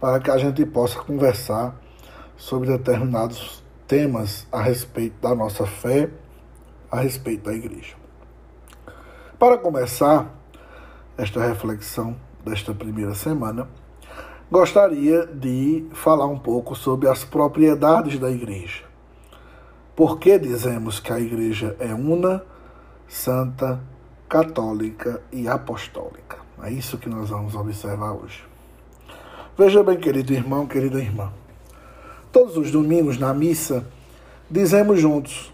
para 0.00 0.20
que 0.20 0.30
a 0.30 0.38
gente 0.38 0.64
possa 0.64 0.98
conversar 1.00 1.74
sobre 2.36 2.68
determinados 2.68 3.61
temas 3.92 4.46
a 4.50 4.62
respeito 4.62 5.20
da 5.20 5.34
nossa 5.34 5.66
fé, 5.66 6.08
a 6.90 7.00
respeito 7.00 7.44
da 7.44 7.52
igreja. 7.52 7.94
Para 9.38 9.58
começar 9.58 10.32
esta 11.18 11.46
reflexão, 11.46 12.16
desta 12.42 12.72
primeira 12.72 13.14
semana, 13.14 13.68
gostaria 14.50 15.26
de 15.26 15.84
falar 15.92 16.24
um 16.24 16.38
pouco 16.38 16.74
sobre 16.74 17.06
as 17.06 17.22
propriedades 17.22 18.18
da 18.18 18.30
igreja. 18.30 18.82
Por 19.94 20.18
que 20.18 20.38
dizemos 20.38 20.98
que 20.98 21.12
a 21.12 21.20
igreja 21.20 21.76
é 21.78 21.92
una, 21.92 22.42
santa, 23.06 23.78
católica 24.26 25.20
e 25.30 25.46
apostólica? 25.46 26.38
É 26.62 26.70
isso 26.70 26.96
que 26.96 27.10
nós 27.10 27.28
vamos 27.28 27.54
observar 27.54 28.12
hoje. 28.12 28.42
Veja 29.54 29.82
bem, 29.82 29.98
querido 29.98 30.32
irmão, 30.32 30.66
querida 30.66 30.98
irmã. 30.98 31.30
Todos 32.32 32.56
os 32.56 32.70
domingos 32.70 33.18
na 33.18 33.34
missa 33.34 33.84
dizemos 34.50 34.98
juntos: 34.98 35.52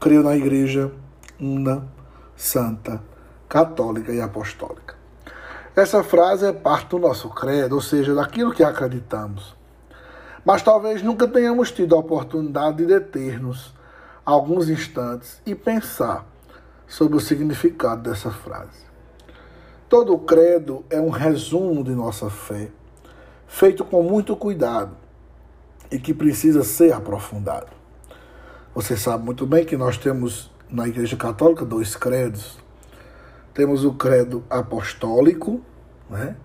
creio 0.00 0.22
na 0.22 0.34
igreja 0.34 0.90
una, 1.38 1.86
santa, 2.34 3.02
católica 3.46 4.10
e 4.10 4.22
apostólica. 4.22 4.94
Essa 5.76 6.02
frase 6.02 6.46
é 6.46 6.52
parte 6.52 6.88
do 6.88 6.98
nosso 6.98 7.28
credo, 7.28 7.74
ou 7.74 7.82
seja, 7.82 8.14
daquilo 8.14 8.54
que 8.54 8.64
acreditamos. 8.64 9.54
Mas 10.42 10.62
talvez 10.62 11.02
nunca 11.02 11.28
tenhamos 11.28 11.70
tido 11.70 11.94
a 11.94 11.98
oportunidade 11.98 12.78
de 12.78 12.86
deter-nos 12.86 13.74
alguns 14.24 14.70
instantes 14.70 15.42
e 15.44 15.54
pensar 15.54 16.26
sobre 16.88 17.18
o 17.18 17.20
significado 17.20 18.08
dessa 18.08 18.30
frase. 18.30 18.82
Todo 19.90 20.16
credo 20.16 20.86
é 20.88 20.98
um 20.98 21.10
resumo 21.10 21.84
de 21.84 21.90
nossa 21.90 22.30
fé, 22.30 22.70
feito 23.46 23.84
com 23.84 24.02
muito 24.02 24.34
cuidado 24.34 25.03
e 25.94 25.98
que 25.98 26.12
precisa 26.12 26.64
ser 26.64 26.92
aprofundado. 26.92 27.68
Você 28.74 28.96
sabe 28.96 29.24
muito 29.24 29.46
bem 29.46 29.64
que 29.64 29.76
nós 29.76 29.96
temos 29.96 30.50
na 30.68 30.88
Igreja 30.88 31.16
Católica 31.16 31.64
dois 31.64 31.94
credos 31.94 32.64
temos 33.54 33.84
o 33.84 33.94
credo 33.94 34.42
apostólico, 34.50 35.60
né? 36.10 36.36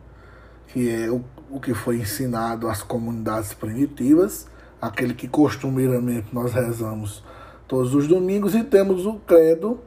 que 0.68 0.90
é 0.90 1.10
o, 1.10 1.24
o 1.50 1.60
que 1.60 1.74
foi 1.74 1.98
ensinado 1.98 2.70
às 2.70 2.84
comunidades 2.84 3.52
primitivas, 3.52 4.48
aquele 4.80 5.16
que 5.16 5.28
costumeiramente 5.28 6.28
nós 6.32 6.54
rezamos 6.54 7.24
todos 7.68 7.96
os 7.96 8.08
domingos, 8.08 8.54
e 8.54 8.64
temos 8.64 9.08
o 9.08 9.16
credo 9.16 9.80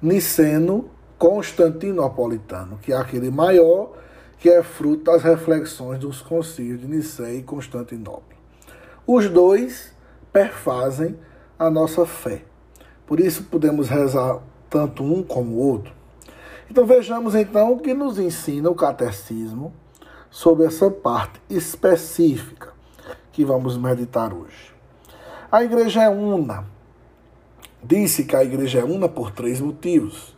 niceno 0.00 0.90
constantinopolitano, 1.18 2.78
que 2.82 2.92
é 2.92 2.96
aquele 2.96 3.30
maior 3.30 3.94
que 4.38 4.50
é 4.50 4.62
fruto 4.62 5.04
das 5.04 5.22
reflexões 5.22 5.98
dos 5.98 6.20
concílios 6.20 6.82
de 6.82 6.86
Nicéia 6.86 7.38
e 7.38 7.42
Constantinopla. 7.42 8.35
Os 9.06 9.28
dois 9.28 9.94
perfazem 10.32 11.16
a 11.56 11.70
nossa 11.70 12.04
fé. 12.04 12.42
Por 13.06 13.20
isso 13.20 13.44
podemos 13.44 13.88
rezar 13.88 14.40
tanto 14.68 15.04
um 15.04 15.22
como 15.22 15.52
o 15.52 15.58
outro. 15.58 15.94
Então 16.68 16.84
vejamos 16.84 17.36
então 17.36 17.72
o 17.72 17.78
que 17.78 17.94
nos 17.94 18.18
ensina 18.18 18.68
o 18.68 18.74
catecismo 18.74 19.72
sobre 20.28 20.66
essa 20.66 20.90
parte 20.90 21.40
específica 21.48 22.72
que 23.30 23.44
vamos 23.44 23.76
meditar 23.76 24.34
hoje. 24.34 24.74
A 25.52 25.62
igreja 25.62 26.02
é 26.02 26.08
una. 26.08 26.64
Disse 27.80 28.24
que 28.24 28.34
a 28.34 28.42
igreja 28.42 28.80
é 28.80 28.84
una 28.84 29.08
por 29.08 29.30
três 29.30 29.60
motivos. 29.60 30.34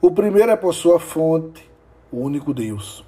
O 0.00 0.10
primeiro 0.10 0.50
é 0.50 0.56
por 0.56 0.72
sua 0.72 0.98
fonte, 0.98 1.70
o 2.10 2.16
único 2.16 2.54
Deus. 2.54 3.04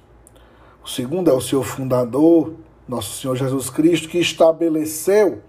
O 0.83 0.87
segundo 0.87 1.31
é 1.31 1.33
o 1.33 1.41
seu 1.41 1.63
fundador, 1.63 2.53
nosso 2.87 3.17
Senhor 3.17 3.35
Jesus 3.35 3.69
Cristo, 3.69 4.09
que 4.09 4.19
estabeleceu 4.19 5.41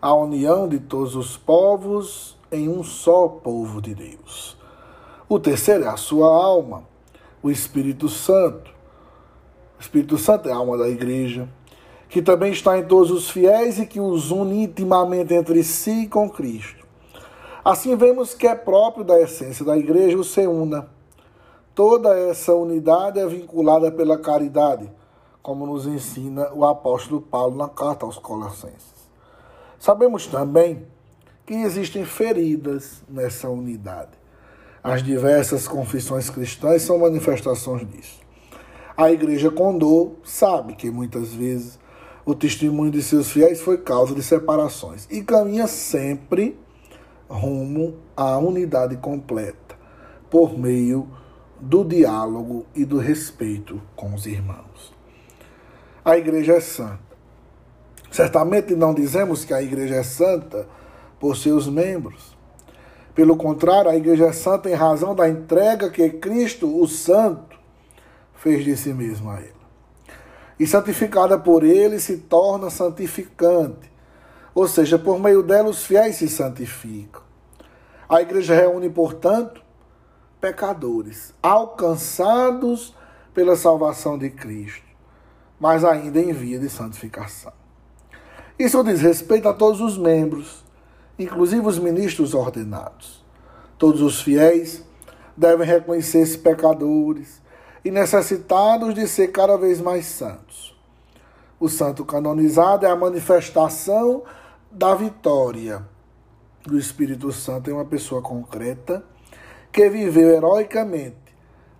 a 0.00 0.14
união 0.14 0.68
de 0.68 0.78
todos 0.78 1.14
os 1.14 1.36
povos 1.36 2.36
em 2.50 2.68
um 2.68 2.82
só 2.82 3.28
povo 3.28 3.80
de 3.80 3.94
Deus. 3.94 4.56
O 5.28 5.38
terceiro 5.38 5.84
é 5.84 5.88
a 5.88 5.96
sua 5.96 6.26
alma, 6.26 6.84
o 7.42 7.50
Espírito 7.50 8.08
Santo. 8.08 8.70
O 9.78 9.80
Espírito 9.80 10.18
Santo 10.18 10.48
é 10.48 10.52
a 10.52 10.56
alma 10.56 10.76
da 10.76 10.88
igreja, 10.88 11.48
que 12.08 12.20
também 12.20 12.50
está 12.50 12.78
em 12.78 12.84
todos 12.84 13.10
os 13.10 13.30
fiéis 13.30 13.78
e 13.78 13.86
que 13.86 14.00
os 14.00 14.30
une 14.30 14.64
intimamente 14.64 15.32
entre 15.34 15.62
si 15.62 16.02
e 16.02 16.08
com 16.08 16.28
Cristo. 16.28 16.86
Assim 17.64 17.94
vemos 17.94 18.34
que 18.34 18.46
é 18.46 18.54
próprio 18.54 19.04
da 19.04 19.20
essência 19.20 19.64
da 19.64 19.76
igreja 19.76 20.18
o 20.18 20.24
ser 20.24 20.48
una. 20.48 20.88
Toda 21.74 22.18
essa 22.18 22.54
unidade 22.54 23.20
é 23.20 23.26
vinculada 23.26 23.92
pela 23.92 24.18
caridade, 24.18 24.90
como 25.42 25.66
nos 25.66 25.86
ensina 25.86 26.52
o 26.52 26.64
apóstolo 26.64 27.20
Paulo 27.20 27.56
na 27.56 27.68
carta 27.68 28.04
aos 28.04 28.18
Colossenses. 28.18 29.08
Sabemos 29.78 30.26
também 30.26 30.86
que 31.46 31.54
existem 31.54 32.04
feridas 32.04 33.02
nessa 33.08 33.48
unidade. 33.48 34.10
As 34.82 35.02
diversas 35.02 35.66
confissões 35.66 36.30
cristãs 36.30 36.82
são 36.82 36.98
manifestações 36.98 37.88
disso. 37.88 38.20
A 38.96 39.10
Igreja 39.10 39.50
Condor 39.50 40.12
sabe 40.22 40.74
que 40.74 40.90
muitas 40.90 41.32
vezes 41.32 41.78
o 42.24 42.34
testemunho 42.34 42.90
de 42.90 43.02
seus 43.02 43.30
fiéis 43.30 43.60
foi 43.60 43.78
causa 43.78 44.14
de 44.14 44.22
separações 44.22 45.06
e 45.10 45.22
caminha 45.22 45.66
sempre 45.66 46.58
rumo 47.28 47.96
à 48.16 48.38
unidade 48.38 48.96
completa 48.96 49.76
por 50.28 50.58
meio 50.58 51.08
do 51.58 51.84
diálogo 51.84 52.66
e 52.74 52.84
do 52.84 52.98
respeito 52.98 53.80
com 53.96 54.14
os 54.14 54.26
irmãos. 54.26 54.99
A 56.10 56.18
igreja 56.18 56.54
é 56.54 56.60
santa. 56.60 57.10
Certamente 58.10 58.74
não 58.74 58.92
dizemos 58.92 59.44
que 59.44 59.54
a 59.54 59.62
igreja 59.62 59.96
é 59.96 60.02
santa 60.02 60.66
por 61.18 61.36
seus 61.36 61.68
membros. 61.68 62.36
Pelo 63.14 63.36
contrário, 63.36 63.90
a 63.90 63.96
igreja 63.96 64.26
é 64.26 64.32
santa 64.32 64.68
em 64.70 64.74
razão 64.74 65.14
da 65.14 65.28
entrega 65.28 65.90
que 65.90 66.08
Cristo, 66.10 66.80
o 66.80 66.86
Santo, 66.88 67.58
fez 68.34 68.64
de 68.64 68.76
si 68.76 68.92
mesmo 68.92 69.30
a 69.30 69.36
ela. 69.36 69.60
E 70.58 70.66
santificada 70.66 71.38
por 71.38 71.62
ele 71.62 72.00
se 72.00 72.16
torna 72.18 72.70
santificante, 72.70 73.90
ou 74.54 74.66
seja, 74.66 74.98
por 74.98 75.18
meio 75.18 75.42
dela 75.42 75.68
os 75.68 75.84
fiéis 75.84 76.16
se 76.16 76.28
santificam. 76.28 77.22
A 78.08 78.20
igreja 78.20 78.54
reúne, 78.54 78.90
portanto, 78.90 79.62
pecadores, 80.40 81.32
alcançados 81.42 82.94
pela 83.32 83.54
salvação 83.56 84.18
de 84.18 84.30
Cristo, 84.30 84.89
mas 85.60 85.84
ainda 85.84 86.18
em 86.18 86.32
via 86.32 86.58
de 86.58 86.70
santificação. 86.70 87.52
Isso 88.58 88.82
diz 88.82 89.02
respeito 89.02 89.48
a 89.48 89.52
todos 89.52 89.80
os 89.80 89.98
membros, 89.98 90.64
inclusive 91.18 91.66
os 91.66 91.78
ministros 91.78 92.32
ordenados. 92.32 93.22
Todos 93.78 94.00
os 94.00 94.22
fiéis 94.22 94.82
devem 95.36 95.66
reconhecer-se 95.66 96.38
pecadores 96.38 97.40
e 97.84 97.90
necessitados 97.90 98.94
de 98.94 99.06
ser 99.06 99.28
cada 99.28 99.56
vez 99.56 99.80
mais 99.80 100.06
santos. 100.06 100.76
O 101.58 101.68
santo 101.68 102.04
canonizado 102.04 102.86
é 102.86 102.90
a 102.90 102.96
manifestação 102.96 104.22
da 104.70 104.94
vitória 104.94 105.86
do 106.62 106.78
Espírito 106.78 107.32
Santo 107.32 107.70
em 107.70 107.72
uma 107.72 107.84
pessoa 107.84 108.22
concreta 108.22 109.04
que 109.72 109.88
viveu 109.88 110.30
heroicamente 110.30 111.16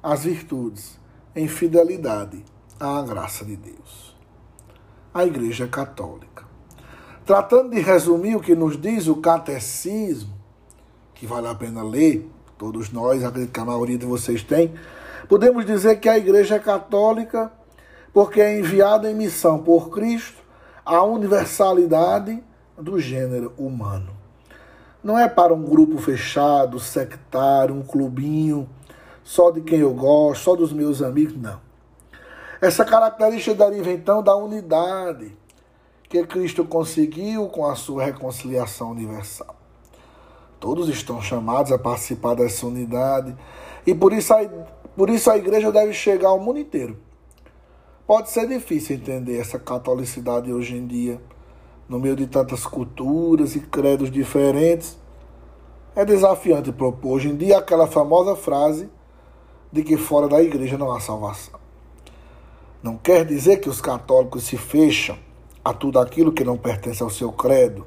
as 0.02 0.25
virtudes 0.25 0.99
em 1.34 1.46
fidelidade 1.49 2.44
à 2.80 3.02
graça 3.02 3.44
de 3.44 3.56
Deus. 3.56 4.16
A 5.12 5.26
Igreja 5.26 5.68
Católica. 5.68 6.46
Tratando 7.26 7.70
de 7.70 7.80
resumir 7.80 8.34
o 8.34 8.40
que 8.40 8.54
nos 8.54 8.80
diz 8.80 9.06
o 9.06 9.16
catecismo, 9.16 10.32
que 11.14 11.26
vale 11.26 11.46
a 11.46 11.54
pena 11.54 11.82
ler, 11.82 12.28
todos 12.56 12.90
nós, 12.90 13.22
acredito 13.22 13.52
que 13.52 13.60
a 13.60 13.64
maioria 13.64 13.99
de 13.99 14.06
vocês 14.06 14.42
tem, 14.42 14.75
podemos 15.28 15.66
dizer 15.66 16.00
que 16.00 16.08
a 16.08 16.16
Igreja 16.16 16.58
católica 16.58 17.52
porque 18.12 18.40
é 18.40 18.58
enviada 18.58 19.10
em 19.10 19.14
missão 19.14 19.58
por 19.58 19.90
Cristo 19.90 20.42
à 20.84 21.02
universalidade 21.04 22.42
do 22.76 22.99
gênero 22.99 23.52
humano. 23.58 24.10
Não 25.04 25.18
é 25.18 25.28
para 25.28 25.54
um 25.54 25.62
grupo 25.62 25.99
fechado, 25.99 26.80
sectário, 26.80 27.75
um 27.75 27.82
clubinho, 27.82 28.68
só 29.22 29.50
de 29.50 29.60
quem 29.60 29.80
eu 29.80 29.92
gosto, 29.94 30.42
só 30.42 30.56
dos 30.56 30.72
meus 30.72 31.02
amigos, 31.02 31.37
não. 31.37 31.69
Essa 32.61 32.85
característica 32.85 33.55
deriva 33.55 33.90
então 33.90 34.23
da 34.23 34.37
unidade 34.37 35.35
que 36.11 36.23
Cristo 36.26 36.62
conseguiu 36.62 37.49
com 37.49 37.64
a 37.64 37.75
sua 37.75 38.05
reconciliação 38.05 38.90
universal. 38.90 39.57
Todos 40.59 40.90
estão 40.90 41.23
chamados 41.23 41.73
a 41.73 41.79
participar 41.79 42.35
dessa 42.35 42.67
unidade 42.67 43.35
e 43.87 43.95
por 43.95 44.12
isso 44.12 44.35
a, 44.35 44.47
por 44.95 45.09
isso 45.09 45.31
a 45.31 45.38
igreja 45.38 45.73
deve 45.73 45.95
chegar 45.95 46.29
ao 46.29 46.38
mundo 46.38 46.59
inteiro. 46.59 46.99
Pode 48.07 48.29
ser 48.29 48.47
difícil 48.47 48.97
entender 48.97 49.38
essa 49.38 49.59
catolicidade 49.59 50.52
hoje 50.52 50.76
em 50.76 50.87
dia 50.87 51.19
no 51.88 51.99
meio 51.99 52.14
de 52.14 52.26
tantas 52.26 52.67
culturas 52.67 53.57
e 53.57 53.61
credos 53.61 54.11
diferentes, 54.11 54.99
é 55.97 56.05
desafiante 56.05 56.71
propor 56.71 57.14
hoje 57.14 57.31
em 57.31 57.37
dia 57.37 57.59
aquela 57.59 57.87
famosa 57.87 58.37
frase 58.37 58.90
de 59.73 59.83
que 59.83 59.97
fora 59.97 60.29
da 60.29 60.43
igreja 60.43 60.76
não 60.76 60.93
há 60.93 61.00
salvação. 61.00 61.69
Não 62.82 62.96
quer 62.96 63.25
dizer 63.25 63.58
que 63.58 63.68
os 63.68 63.80
católicos 63.80 64.44
se 64.44 64.56
fecham 64.56 65.18
a 65.64 65.72
tudo 65.72 65.99
aquilo 65.99 66.32
que 66.32 66.44
não 66.44 66.56
pertence 66.56 67.02
ao 67.02 67.10
seu 67.10 67.30
credo. 67.30 67.87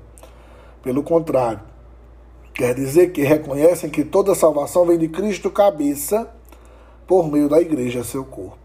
Pelo 0.83 1.01
contrário, 1.01 1.61
quer 2.53 2.75
dizer 2.75 3.11
que 3.11 3.23
reconhecem 3.23 3.89
que 3.89 4.03
toda 4.03 4.35
salvação 4.35 4.85
vem 4.85 4.97
de 4.97 5.07
Cristo 5.07 5.49
cabeça 5.49 6.29
por 7.07 7.31
meio 7.31 7.49
da 7.49 7.59
igreja, 7.59 8.03
seu 8.03 8.23
corpo. 8.23 8.57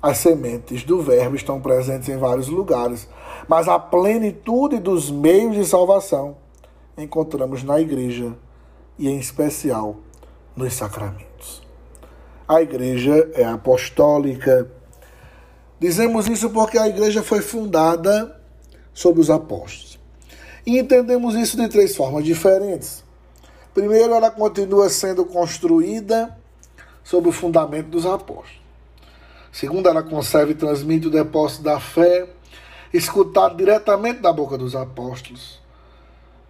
As 0.00 0.18
sementes 0.18 0.84
do 0.84 1.02
Verbo 1.02 1.34
estão 1.34 1.60
presentes 1.60 2.08
em 2.08 2.16
vários 2.16 2.48
lugares, 2.48 3.08
mas 3.48 3.68
a 3.68 3.78
plenitude 3.78 4.78
dos 4.78 5.10
meios 5.10 5.56
de 5.56 5.64
salvação 5.64 6.36
encontramos 6.96 7.62
na 7.62 7.80
igreja 7.80 8.32
e, 8.98 9.08
em 9.08 9.18
especial, 9.18 9.96
nos 10.54 10.74
sacramentos. 10.74 11.62
A 12.46 12.62
igreja 12.62 13.30
é 13.34 13.44
apostólica. 13.44 14.70
Dizemos 15.80 16.26
isso 16.26 16.50
porque 16.50 16.76
a 16.76 16.88
igreja 16.88 17.22
foi 17.22 17.40
fundada 17.40 18.40
sob 18.92 19.20
os 19.20 19.30
apóstolos. 19.30 19.98
E 20.66 20.78
entendemos 20.78 21.34
isso 21.34 21.56
de 21.56 21.68
três 21.68 21.96
formas 21.96 22.24
diferentes. 22.24 23.04
Primeiro, 23.72 24.12
ela 24.12 24.30
continua 24.30 24.88
sendo 24.88 25.24
construída 25.24 26.36
sob 27.04 27.28
o 27.28 27.32
fundamento 27.32 27.88
dos 27.88 28.04
apóstolos. 28.04 28.60
Segundo, 29.52 29.88
ela 29.88 30.02
conserva 30.02 30.50
e 30.50 30.54
transmite 30.54 31.06
o 31.06 31.10
depósito 31.10 31.62
da 31.62 31.80
fé, 31.80 32.28
escutado 32.92 33.56
diretamente 33.56 34.20
da 34.20 34.32
boca 34.32 34.58
dos 34.58 34.74
apóstolos. 34.74 35.60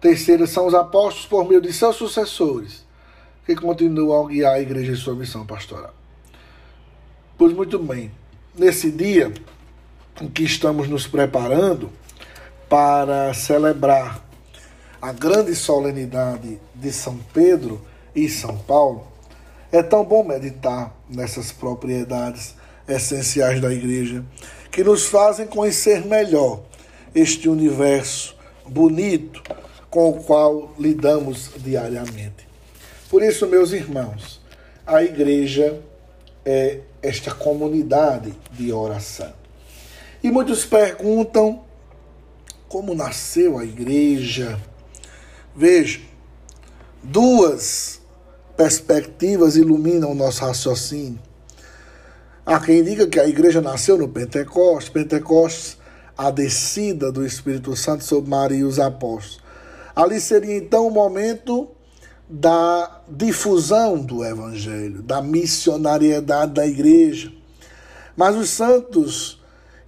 Terceiro, 0.01 0.47
são 0.47 0.65
os 0.65 0.73
apóstolos 0.73 1.27
por 1.27 1.47
meio 1.47 1.61
de 1.61 1.71
seus 1.71 1.95
sucessores, 1.95 2.85
que 3.45 3.55
continuam 3.55 4.25
a 4.25 4.29
guiar 4.29 4.53
a 4.53 4.59
igreja 4.59 4.91
em 4.91 4.95
sua 4.95 5.15
missão 5.15 5.45
pastoral. 5.45 5.93
Pois 7.37 7.53
muito 7.53 7.79
bem, 7.79 8.11
nesse 8.59 8.91
dia 8.91 9.31
em 10.21 10.27
que 10.27 10.43
estamos 10.43 10.89
nos 10.89 11.07
preparando 11.07 11.89
para 12.67 13.33
celebrar 13.33 14.23
a 15.01 15.13
grande 15.13 15.55
solenidade 15.55 16.59
de 16.75 16.91
São 16.91 17.17
Pedro 17.33 17.81
e 18.13 18.27
São 18.27 18.57
Paulo, 18.57 19.07
é 19.71 19.81
tão 19.81 20.03
bom 20.03 20.23
meditar 20.23 20.93
nessas 21.09 21.53
propriedades 21.53 22.55
essenciais 22.85 23.61
da 23.61 23.71
igreja, 23.71 24.25
que 24.69 24.83
nos 24.83 25.05
fazem 25.05 25.47
conhecer 25.47 26.05
melhor 26.05 26.61
este 27.15 27.47
universo 27.47 28.35
bonito 28.67 29.41
com 29.89 30.09
o 30.09 30.23
qual 30.23 30.73
lidamos 30.77 31.51
diariamente. 31.57 32.47
Por 33.09 33.23
isso, 33.23 33.47
meus 33.47 33.71
irmãos, 33.71 34.41
a 34.85 35.01
igreja 35.01 35.79
é 36.45 36.79
esta 37.01 37.33
comunidade 37.33 38.33
de 38.51 38.71
oração. 38.71 39.31
E 40.23 40.29
muitos 40.29 40.65
perguntam 40.65 41.63
como 42.67 42.93
nasceu 42.93 43.57
a 43.57 43.63
igreja. 43.63 44.59
Veja, 45.55 46.01
duas 47.03 47.99
perspectivas 48.55 49.55
iluminam 49.55 50.11
o 50.11 50.15
nosso 50.15 50.41
raciocínio. 50.41 51.19
Há 52.45 52.59
quem 52.59 52.83
diga 52.83 53.07
que 53.07 53.19
a 53.19 53.27
igreja 53.27 53.61
nasceu 53.61 53.97
no 53.97 54.07
Pentecostes, 54.07 54.89
Pentecostes, 54.89 55.77
a 56.17 56.29
descida 56.31 57.11
do 57.11 57.25
Espírito 57.25 57.75
Santo 57.75 58.03
sobre 58.03 58.29
Maria 58.29 58.57
e 58.59 58.63
os 58.63 58.79
apóstolos. 58.79 59.39
Ali 59.95 60.19
seria 60.19 60.57
então 60.57 60.87
o 60.87 60.91
momento 60.91 61.69
da 62.29 63.01
difusão 63.09 63.97
do 63.97 64.23
evangelho, 64.23 65.01
da 65.01 65.19
missionariedade 65.19 66.53
da 66.53 66.67
igreja. 66.67 67.33
Mas 68.15 68.35
os 68.35 68.49
santos, 68.49 69.41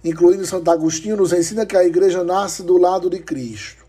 incluindo 0.04 0.44
Santo 0.44 0.68
Agostinho, 0.68 1.16
nos 1.16 1.32
ensina 1.32 1.64
que 1.64 1.76
a 1.76 1.84
igreja 1.84 2.24
nasce 2.24 2.64
do 2.64 2.76
lado 2.76 3.08
de 3.08 3.20
Cristo. 3.20 3.84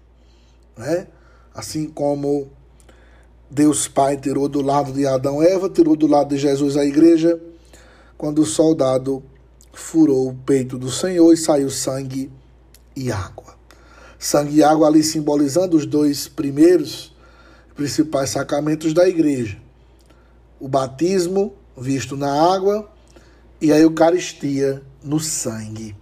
Né? 0.77 1.07
Assim 1.55 1.87
como 1.87 2.51
Deus 3.49 3.87
Pai 3.87 4.17
tirou 4.17 4.47
do 4.47 4.61
lado 4.61 4.93
de 4.93 5.07
Adão 5.07 5.41
Eva, 5.41 5.67
tirou 5.67 5.95
do 5.95 6.05
lado 6.05 6.29
de 6.29 6.37
Jesus 6.37 6.77
a 6.77 6.85
igreja 6.85 7.41
quando 8.17 8.43
o 8.43 8.45
soldado 8.45 9.23
furou 9.71 10.29
o 10.29 10.35
peito 10.35 10.77
do 10.77 10.91
Senhor 10.91 11.33
e 11.33 11.37
saiu 11.37 11.69
sangue 11.71 12.31
e 12.95 13.11
água. 13.11 13.55
Sangue 14.19 14.57
e 14.57 14.63
água 14.63 14.87
ali 14.87 15.03
simbolizando 15.03 15.75
os 15.75 15.85
dois 15.85 16.27
primeiros 16.27 17.12
principais 17.75 18.29
sacramentos 18.29 18.93
da 18.93 19.07
igreja: 19.07 19.57
o 20.59 20.67
batismo, 20.67 21.53
visto 21.77 22.15
na 22.15 22.31
água, 22.31 22.89
e 23.59 23.71
a 23.71 23.79
Eucaristia 23.79 24.83
no 25.03 25.19
sangue. 25.19 25.95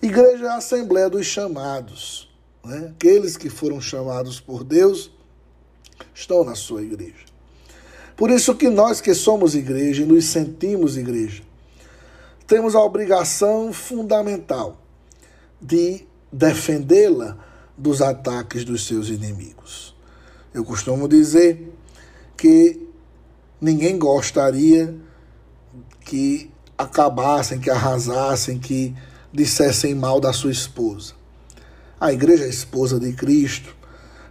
Igreja 0.00 0.46
é 0.46 0.48
a 0.48 0.56
Assembleia 0.56 1.10
dos 1.10 1.26
Chamados. 1.26 2.28
Né? 2.64 2.92
Aqueles 2.94 3.36
que 3.36 3.50
foram 3.50 3.80
chamados 3.80 4.38
por 4.38 4.62
Deus 4.62 5.10
estão 6.14 6.44
na 6.44 6.54
sua 6.54 6.82
igreja. 6.82 7.26
Por 8.16 8.30
isso 8.30 8.54
que 8.54 8.68
nós 8.68 9.00
que 9.00 9.14
somos 9.14 9.54
igreja 9.54 10.02
e 10.02 10.06
nos 10.06 10.26
sentimos 10.26 10.96
igreja, 10.96 11.42
temos 12.46 12.74
a 12.74 12.80
obrigação 12.80 13.72
fundamental 13.72 14.80
de 15.60 16.04
defendê-la 16.32 17.36
dos 17.76 18.02
ataques 18.02 18.64
dos 18.64 18.86
seus 18.86 19.08
inimigos. 19.08 19.94
Eu 20.52 20.64
costumo 20.64 21.06
dizer 21.06 21.72
que 22.36 22.88
ninguém 23.60 23.98
gostaria 23.98 24.94
que 26.00 26.50
acabassem, 26.76 27.58
que 27.58 27.68
arrasassem, 27.68 28.58
que 28.58 28.94
dissessem 29.32 29.94
mal 29.94 30.20
da 30.20 30.32
sua 30.32 30.50
esposa. 30.50 31.14
A 32.00 32.12
igreja 32.12 32.44
é 32.44 32.46
a 32.46 32.50
esposa 32.50 32.98
de 32.98 33.12
Cristo. 33.12 33.76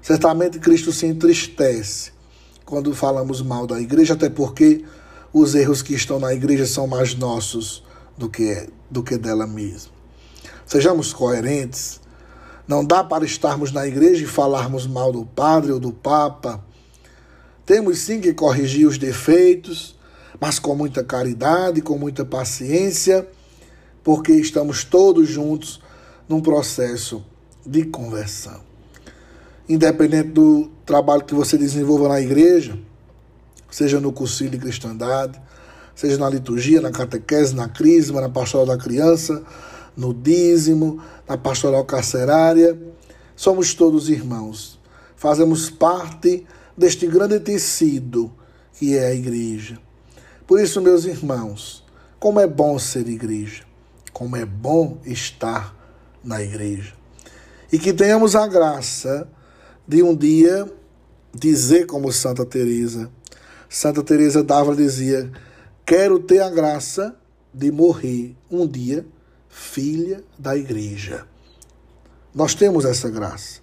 Certamente 0.01 0.57
Cristo 0.59 0.91
se 0.91 1.05
entristece 1.05 2.11
quando 2.65 2.95
falamos 2.95 3.41
mal 3.41 3.67
da 3.67 3.79
igreja, 3.79 4.13
até 4.13 4.29
porque 4.29 4.83
os 5.31 5.53
erros 5.53 5.81
que 5.81 5.93
estão 5.93 6.19
na 6.19 6.33
igreja 6.33 6.65
são 6.65 6.87
mais 6.87 7.13
nossos 7.15 7.83
do 8.17 8.29
que, 8.29 8.69
do 8.89 9.03
que 9.03 9.17
dela 9.17 9.45
mesma. 9.45 9.91
Sejamos 10.65 11.13
coerentes. 11.13 11.99
Não 12.67 12.83
dá 12.83 13.03
para 13.03 13.23
estarmos 13.23 13.71
na 13.71 13.87
igreja 13.87 14.23
e 14.23 14.27
falarmos 14.27 14.85
mal 14.85 15.11
do 15.11 15.25
padre 15.25 15.71
ou 15.71 15.79
do 15.79 15.93
papa. 15.93 16.61
Temos 17.65 17.99
sim 17.99 18.19
que 18.19 18.33
corrigir 18.33 18.87
os 18.87 18.97
defeitos, 18.97 19.95
mas 20.39 20.59
com 20.59 20.75
muita 20.75 21.03
caridade, 21.03 21.81
com 21.81 21.97
muita 21.97 22.25
paciência, 22.25 23.27
porque 24.03 24.33
estamos 24.33 24.83
todos 24.83 25.29
juntos 25.29 25.81
num 26.27 26.41
processo 26.41 27.23
de 27.65 27.85
conversão. 27.85 28.59
Independente 29.67 30.29
do 30.29 30.69
trabalho 30.85 31.23
que 31.23 31.33
você 31.33 31.57
desenvolva 31.57 32.09
na 32.09 32.21
igreja, 32.21 32.77
seja 33.69 33.99
no 33.99 34.11
cursilho 34.11 34.51
de 34.51 34.57
cristandade, 34.57 35.39
seja 35.95 36.17
na 36.17 36.29
liturgia, 36.29 36.79
na 36.79 36.91
catequese, 36.91 37.55
na 37.55 37.67
crisma, 37.67 38.21
na 38.21 38.29
pastoral 38.29 38.65
da 38.65 38.77
criança, 38.77 39.43
no 39.95 40.13
dízimo, 40.13 41.01
na 41.27 41.37
pastoral 41.37 41.83
carcerária, 41.85 42.77
somos 43.35 43.73
todos 43.73 44.09
irmãos. 44.09 44.79
Fazemos 45.15 45.69
parte 45.69 46.45
deste 46.77 47.07
grande 47.07 47.39
tecido 47.39 48.31
que 48.73 48.95
é 48.95 49.07
a 49.07 49.13
igreja. 49.13 49.79
Por 50.45 50.61
isso, 50.61 50.81
meus 50.81 51.05
irmãos, 51.05 51.83
como 52.19 52.39
é 52.39 52.47
bom 52.47 52.77
ser 52.79 53.07
igreja, 53.07 53.63
como 54.13 54.35
é 54.35 54.45
bom 54.45 54.99
estar 55.05 55.75
na 56.23 56.41
igreja. 56.41 56.93
E 57.71 57.77
que 57.77 57.91
tenhamos 57.91 58.35
a 58.35 58.47
graça 58.47 59.27
de 59.87 60.03
um 60.03 60.15
dia 60.15 60.71
dizer 61.33 61.85
como 61.85 62.11
Santa 62.11 62.45
Teresa. 62.45 63.11
Santa 63.67 64.03
Teresa 64.03 64.43
d'Ávila 64.43 64.75
dizia: 64.75 65.29
"Quero 65.85 66.19
ter 66.19 66.39
a 66.39 66.49
graça 66.49 67.15
de 67.53 67.71
morrer 67.71 68.35
um 68.49 68.65
dia 68.67 69.05
filha 69.57 70.23
da 70.37 70.55
igreja". 70.55 71.25
Nós 72.33 72.53
temos 72.53 72.85
essa 72.85 73.09
graça. 73.09 73.59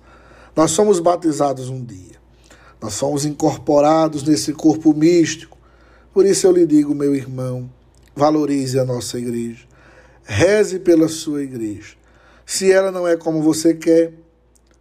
Nós 0.56 0.72
somos 0.72 0.98
batizados 0.98 1.68
um 1.68 1.84
dia. 1.84 2.16
Nós 2.80 2.94
somos 2.94 3.24
incorporados 3.24 4.24
nesse 4.24 4.52
corpo 4.52 4.92
místico. 4.92 5.56
Por 6.12 6.26
isso 6.26 6.46
eu 6.46 6.52
lhe 6.52 6.66
digo, 6.66 6.94
meu 6.94 7.14
irmão, 7.14 7.70
valorize 8.14 8.78
a 8.78 8.84
nossa 8.84 9.18
igreja. 9.18 9.64
Reze 10.24 10.78
pela 10.78 11.08
sua 11.08 11.42
igreja. 11.42 11.94
Se 12.44 12.70
ela 12.70 12.90
não 12.90 13.06
é 13.06 13.16
como 13.16 13.42
você 13.42 13.74
quer, 13.74 14.12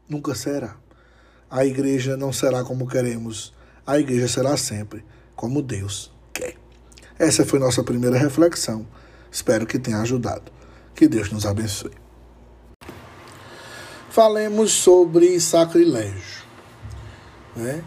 nunca 0.09 0.35
será. 0.35 0.75
A 1.49 1.65
igreja 1.65 2.17
não 2.17 2.33
será 2.33 2.63
como 2.63 2.87
queremos. 2.87 3.53
A 3.85 3.99
igreja 3.99 4.27
será 4.27 4.57
sempre 4.57 5.05
como 5.35 5.61
Deus 5.61 6.11
quer. 6.33 6.55
Essa 7.17 7.45
foi 7.45 7.59
nossa 7.59 7.83
primeira 7.83 8.17
reflexão. 8.17 8.87
Espero 9.31 9.65
que 9.65 9.79
tenha 9.79 9.99
ajudado. 9.99 10.51
Que 10.95 11.07
Deus 11.07 11.31
nos 11.31 11.45
abençoe. 11.45 11.91
Falemos 14.09 14.71
sobre 14.71 15.39
sacrilégio. 15.39 16.43
Né? 17.55 17.83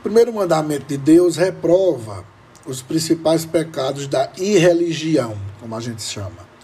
O 0.00 0.02
primeiro 0.02 0.32
mandamento 0.32 0.86
de 0.86 0.96
Deus 0.96 1.36
reprova 1.36 2.24
os 2.66 2.82
principais 2.82 3.44
pecados 3.44 4.06
da 4.06 4.30
irreligião, 4.36 5.36
como 5.60 5.76
a 5.76 5.80
gente 5.80 6.02
chama 6.02 6.54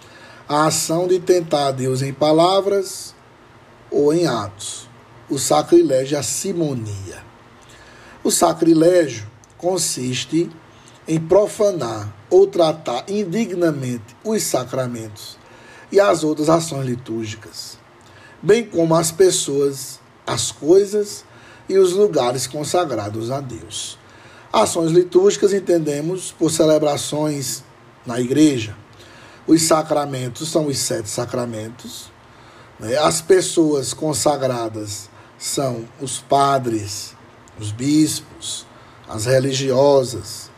a 0.50 0.66
ação 0.66 1.06
de 1.06 1.20
tentar 1.20 1.70
Deus 1.70 2.02
em 2.02 2.12
palavras 2.12 3.14
ou 3.88 4.12
em 4.12 4.26
atos. 4.26 4.88
O 5.28 5.38
sacrilégio 5.38 6.16
é 6.16 6.18
a 6.18 6.24
simonia. 6.24 7.22
O 8.24 8.32
sacrilégio 8.32 9.30
consiste 9.56 10.50
em 11.06 11.20
profanar 11.20 12.12
ou 12.30 12.46
tratar 12.46 13.04
indignamente 13.08 14.16
os 14.24 14.42
sacramentos 14.42 15.36
e 15.90 15.98
as 15.98 16.22
outras 16.22 16.48
ações 16.48 16.86
litúrgicas, 16.86 17.76
bem 18.40 18.64
como 18.64 18.94
as 18.94 19.10
pessoas, 19.10 19.98
as 20.26 20.52
coisas 20.52 21.24
e 21.68 21.76
os 21.76 21.92
lugares 21.92 22.46
consagrados 22.46 23.30
a 23.30 23.40
Deus. 23.40 23.98
Ações 24.52 24.92
litúrgicas 24.92 25.52
entendemos 25.52 26.32
por 26.32 26.50
celebrações 26.50 27.64
na 28.06 28.20
igreja, 28.20 28.76
os 29.46 29.62
sacramentos 29.62 30.48
são 30.48 30.66
os 30.66 30.78
sete 30.78 31.08
sacramentos. 31.08 32.10
Né? 32.78 32.96
As 32.96 33.20
pessoas 33.20 33.92
consagradas 33.92 35.08
são 35.38 35.84
os 36.00 36.20
padres, 36.20 37.14
os 37.58 37.72
bispos, 37.72 38.66
as 39.08 39.24
religiosas, 39.24 40.49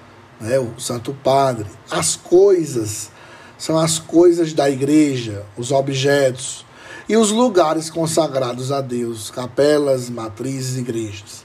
né? 0.43 0.59
o 0.59 0.79
Santo 0.79 1.17
Padre. 1.25 1.67
As 1.91 2.17
coisas 2.17 3.11
são 3.57 3.79
as 3.79 3.99
coisas 3.99 4.53
da 4.53 4.69
igreja, 4.69 5.45
os 5.57 5.73
objetos. 5.73 6.67
E 7.09 7.17
os 7.17 7.31
lugares 7.31 7.89
consagrados 7.89 8.71
a 8.71 8.81
Deus, 8.81 9.31
capelas, 9.31 10.11
matrizes, 10.11 10.77
igrejas. 10.77 11.45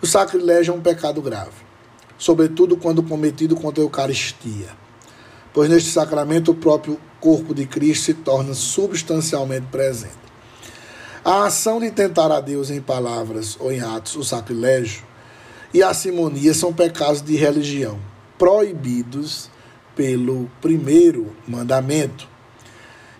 O 0.00 0.06
sacrilégio 0.06 0.72
é 0.72 0.76
um 0.76 0.80
pecado 0.80 1.22
grave, 1.22 1.52
sobretudo 2.18 2.76
quando 2.76 3.02
cometido 3.02 3.56
contra 3.56 3.82
a 3.82 3.84
Eucaristia 3.84 4.84
pois 5.54 5.70
neste 5.70 5.90
sacramento 5.90 6.50
o 6.50 6.54
próprio 6.54 7.00
corpo 7.20 7.54
de 7.54 7.64
Cristo 7.64 8.06
se 8.06 8.14
torna 8.14 8.52
substancialmente 8.52 9.68
presente. 9.70 10.24
A 11.24 11.44
ação 11.44 11.78
de 11.78 11.90
tentar 11.90 12.30
a 12.32 12.40
Deus 12.40 12.68
em 12.68 12.82
palavras 12.82 13.56
ou 13.58 13.72
em 13.72 13.80
atos, 13.80 14.16
o 14.16 14.24
sacrilégio, 14.24 15.04
e 15.74 15.82
a 15.82 15.92
simonia 15.92 16.54
são 16.54 16.72
pecados 16.72 17.20
de 17.20 17.36
religião, 17.36 17.98
proibidos 18.38 19.50
pelo 19.94 20.50
primeiro 20.62 21.36
mandamento. 21.46 22.26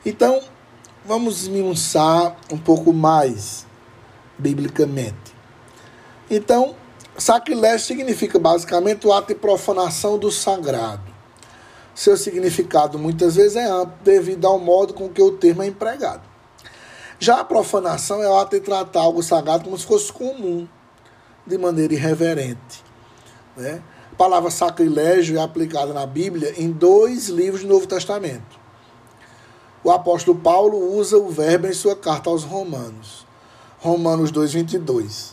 Então, 0.07 0.41
vamos 1.05 1.43
esmiuçar 1.43 2.37
um 2.51 2.57
pouco 2.57 2.93
mais 2.93 3.67
biblicamente. 4.39 5.35
Então, 6.31 6.75
sacrilégio 7.19 7.87
significa 7.87 8.39
basicamente 8.39 9.07
o 9.07 9.13
ato 9.13 9.29
de 9.29 9.35
profanação 9.35 10.17
do 10.17 10.31
sagrado 10.31 11.15
seu 11.95 12.17
significado 12.17 12.99
muitas 12.99 13.37
vezes 13.37 13.57
é 13.57 13.65
amplo 13.65 13.95
devido 14.03 14.47
ao 14.47 14.59
modo 14.59 14.93
com 14.93 15.09
que 15.09 15.23
o 15.23 15.33
termo 15.33 15.63
é 15.63 15.67
empregado. 15.67 16.23
Já 17.21 17.41
a 17.41 17.45
profanação 17.45 18.21
é 18.21 18.29
o 18.29 18.37
ato 18.37 18.57
de 18.57 18.63
tratar 18.63 19.01
algo 19.01 19.23
sagrado 19.23 19.65
como 19.65 19.79
se 19.79 19.87
fosse 19.87 20.13
comum, 20.13 20.67
de 21.47 21.59
maneira 21.59 21.95
irreverente. 21.95 22.85
Né? 23.57 23.83
A 24.13 24.17
palavra 24.17 24.51
sacrilégio 24.51 25.39
é 25.39 25.43
aplicada 25.43 25.93
na 25.93 26.07
Bíblia 26.07 26.55
em 26.57 26.71
dois 26.71 27.29
livros 27.29 27.63
do 27.63 27.69
Novo 27.69 27.87
Testamento. 27.87 28.59
O 29.83 29.91
apóstolo 29.91 30.39
Paulo 30.39 30.97
usa 30.97 31.19
o 31.19 31.29
verbo 31.29 31.67
em 31.67 31.73
sua 31.73 31.95
carta 31.95 32.31
aos 32.31 32.43
Romanos. 32.43 33.27
Romanos 33.79 34.33
2,22. 34.33 35.33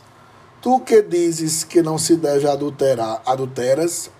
Tu 0.61 0.79
que 0.81 1.01
dizes 1.01 1.63
que 1.63 1.81
não 1.81 1.97
se 1.97 2.17
deve 2.17 2.47
adulterar, 2.47 3.21
adulteras, 3.25 4.11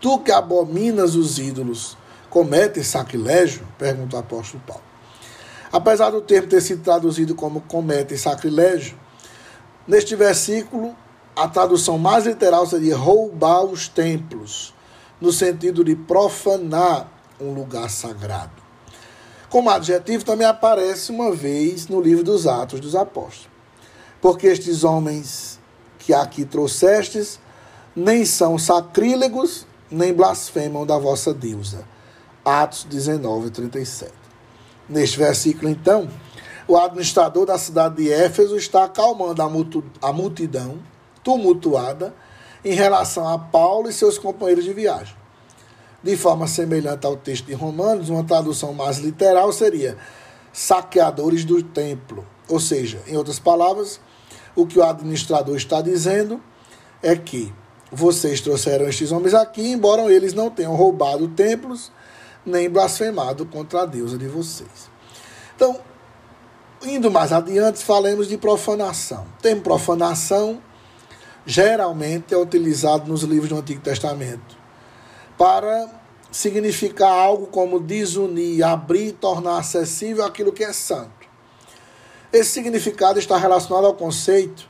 Tu 0.00 0.18
que 0.18 0.30
abominas 0.30 1.14
os 1.14 1.38
ídolos, 1.38 1.96
cometes 2.28 2.86
sacrilégio? 2.86 3.66
Pergunta 3.78 4.16
o 4.16 4.18
apóstolo 4.20 4.62
Paulo. 4.66 4.82
Apesar 5.72 6.10
do 6.10 6.20
termo 6.20 6.48
ter 6.48 6.60
sido 6.60 6.82
traduzido 6.82 7.34
como 7.34 7.62
comete 7.62 8.16
sacrilégio, 8.16 8.96
neste 9.86 10.14
versículo 10.16 10.94
a 11.34 11.46
tradução 11.46 11.98
mais 11.98 12.24
literal 12.24 12.66
seria 12.66 12.96
roubar 12.96 13.62
os 13.64 13.88
templos, 13.88 14.74
no 15.20 15.30
sentido 15.30 15.84
de 15.84 15.94
profanar 15.94 17.08
um 17.38 17.52
lugar 17.52 17.90
sagrado. 17.90 18.62
Como 19.50 19.70
adjetivo 19.70 20.24
também 20.24 20.46
aparece 20.46 21.12
uma 21.12 21.30
vez 21.32 21.88
no 21.88 22.00
livro 22.00 22.24
dos 22.24 22.46
Atos 22.46 22.80
dos 22.80 22.94
Apóstolos. 22.94 23.48
Porque 24.20 24.46
estes 24.46 24.82
homens 24.82 25.60
que 25.98 26.14
aqui 26.14 26.44
trouxestes 26.44 27.38
nem 27.94 28.24
são 28.24 28.58
sacrílegos, 28.58 29.66
nem 29.90 30.12
blasfemam 30.12 30.86
da 30.86 30.98
vossa 30.98 31.32
deusa. 31.32 31.86
Atos 32.44 32.84
19, 32.84 33.50
37. 33.50 34.12
Neste 34.88 35.18
versículo, 35.18 35.68
então, 35.68 36.08
o 36.68 36.76
administrador 36.76 37.46
da 37.46 37.58
cidade 37.58 37.96
de 37.96 38.12
Éfeso 38.12 38.56
está 38.56 38.84
acalmando 38.84 39.42
a 39.42 40.12
multidão 40.12 40.78
tumultuada 41.22 42.14
em 42.64 42.72
relação 42.72 43.28
a 43.28 43.38
Paulo 43.38 43.88
e 43.88 43.92
seus 43.92 44.18
companheiros 44.18 44.64
de 44.64 44.72
viagem. 44.72 45.14
De 46.02 46.16
forma 46.16 46.46
semelhante 46.46 47.06
ao 47.06 47.16
texto 47.16 47.46
de 47.46 47.54
Romanos, 47.54 48.08
uma 48.08 48.24
tradução 48.24 48.72
mais 48.72 48.98
literal 48.98 49.52
seria 49.52 49.96
saqueadores 50.52 51.44
do 51.44 51.62
templo. 51.62 52.24
Ou 52.48 52.60
seja, 52.60 53.00
em 53.06 53.16
outras 53.16 53.38
palavras, 53.38 54.00
o 54.54 54.66
que 54.66 54.78
o 54.78 54.84
administrador 54.84 55.56
está 55.56 55.80
dizendo 55.80 56.40
é 57.02 57.14
que 57.14 57.52
vocês 57.90 58.40
trouxeram 58.40 58.88
estes 58.88 59.12
homens 59.12 59.34
aqui, 59.34 59.70
embora 59.70 60.12
eles 60.12 60.32
não 60.32 60.50
tenham 60.50 60.74
roubado 60.74 61.28
templos, 61.28 61.92
nem 62.44 62.68
blasfemado 62.68 63.46
contra 63.46 63.82
a 63.82 63.86
deusa 63.86 64.18
de 64.18 64.26
vocês. 64.26 64.90
Então, 65.54 65.78
indo 66.86 67.10
mais 67.10 67.32
adiante, 67.32 67.82
falemos 67.82 68.28
de 68.28 68.36
profanação. 68.38 69.26
Tem 69.40 69.58
profanação 69.58 70.60
geralmente 71.46 72.34
é 72.34 72.36
utilizado 72.36 73.08
nos 73.08 73.22
livros 73.22 73.48
do 73.48 73.56
Antigo 73.56 73.80
Testamento 73.80 74.56
para 75.38 75.88
significar 76.32 77.10
algo 77.10 77.46
como 77.46 77.78
desunir, 77.78 78.64
abrir 78.64 79.12
tornar 79.12 79.58
acessível 79.58 80.24
aquilo 80.24 80.52
que 80.52 80.64
é 80.64 80.72
santo. 80.72 81.10
Esse 82.32 82.50
significado 82.50 83.18
está 83.18 83.36
relacionado 83.36 83.86
ao 83.86 83.94
conceito 83.94 84.68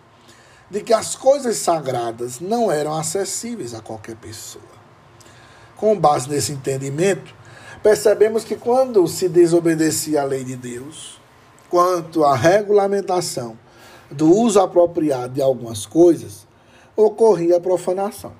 de 0.70 0.82
que 0.82 0.92
as 0.92 1.16
coisas 1.16 1.56
sagradas 1.56 2.40
não 2.40 2.70
eram 2.70 2.94
acessíveis 2.94 3.72
a 3.72 3.80
qualquer 3.80 4.16
pessoa. 4.16 4.76
Com 5.76 5.98
base 5.98 6.28
nesse 6.28 6.52
entendimento, 6.52 7.34
percebemos 7.82 8.44
que 8.44 8.56
quando 8.56 9.06
se 9.08 9.28
desobedecia 9.28 10.22
a 10.22 10.24
lei 10.24 10.44
de 10.44 10.56
Deus, 10.56 11.15
quanto 11.68 12.24
à 12.24 12.34
regulamentação 12.34 13.58
do 14.10 14.32
uso 14.32 14.60
apropriado 14.60 15.34
de 15.34 15.42
algumas 15.42 15.84
coisas, 15.84 16.46
ocorria 16.96 17.60
profanação. 17.60 18.32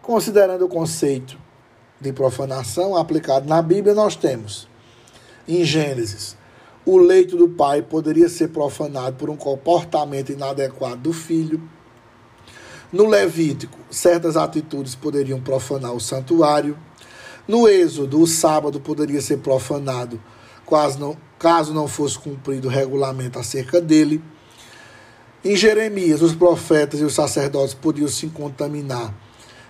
Considerando 0.00 0.64
o 0.64 0.68
conceito 0.68 1.38
de 2.00 2.12
profanação 2.12 2.96
aplicado 2.96 3.48
na 3.48 3.62
Bíblia, 3.62 3.94
nós 3.94 4.16
temos 4.16 4.68
em 5.46 5.64
Gênesis 5.64 6.36
o 6.84 6.98
leito 6.98 7.36
do 7.36 7.48
pai 7.48 7.80
poderia 7.80 8.28
ser 8.28 8.48
profanado 8.48 9.16
por 9.16 9.30
um 9.30 9.36
comportamento 9.36 10.32
inadequado 10.32 10.96
do 10.96 11.12
filho. 11.12 11.62
No 12.92 13.06
Levítico, 13.06 13.78
certas 13.88 14.36
atitudes 14.36 14.96
poderiam 14.96 15.40
profanar 15.40 15.92
o 15.92 16.00
santuário. 16.00 16.76
No 17.46 17.68
Êxodo, 17.68 18.20
o 18.20 18.26
sábado 18.26 18.80
poderia 18.80 19.20
ser 19.20 19.38
profanado 19.38 20.20
caso 20.72 20.98
não, 20.98 21.16
caso 21.38 21.74
não 21.74 21.86
fosse 21.86 22.18
cumprido 22.18 22.66
o 22.66 22.70
regulamento 22.70 23.38
acerca 23.38 23.78
dele. 23.78 24.22
Em 25.44 25.54
Jeremias, 25.54 26.22
os 26.22 26.34
profetas 26.34 26.98
e 26.98 27.04
os 27.04 27.12
sacerdotes 27.12 27.74
podiam 27.74 28.08
se 28.08 28.26
contaminar 28.28 29.12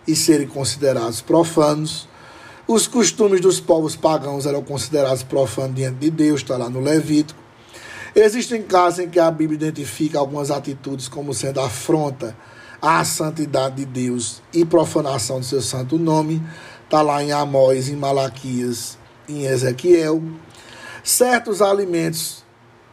e 0.07 0.15
serem 0.15 0.47
considerados 0.47 1.21
profanos. 1.21 2.09
Os 2.69 2.87
costumes 2.87 3.41
dos 3.41 3.59
povos 3.59 3.97
pagãos 3.97 4.47
eram 4.47 4.62
considerados 4.62 5.25
profanos 5.25 5.75
diante 5.75 5.99
de 5.99 6.09
Deus, 6.09 6.41
está 6.41 6.57
lá 6.57 6.71
no 6.71 6.79
Levítico. 6.79 7.41
Existem 8.15 8.62
casos 8.62 9.01
em 9.01 9.09
que 9.09 9.19
a 9.19 9.29
Bíblia 9.29 9.57
identifica 9.57 10.21
algumas 10.21 10.53
atitudes 10.53 11.09
como 11.09 11.35
sendo 11.35 11.61
afronta 11.61 12.37
à 12.81 13.05
santidade 13.05 13.77
de 13.77 13.87
Deus 13.87 14.41
e 14.55 14.65
profanação 14.65 15.41
do 15.41 15.47
seu 15.47 15.62
santo 15.62 15.99
nome, 15.99 16.41
está 16.85 17.03
lá 17.03 17.25
em 17.25 17.33
Amós, 17.33 17.88
em 17.88 17.97
Malaquias, 17.97 18.97
em 19.29 19.47
Ezequiel. 19.47 20.23
Certos 21.05 21.61
alimentos 21.61 22.45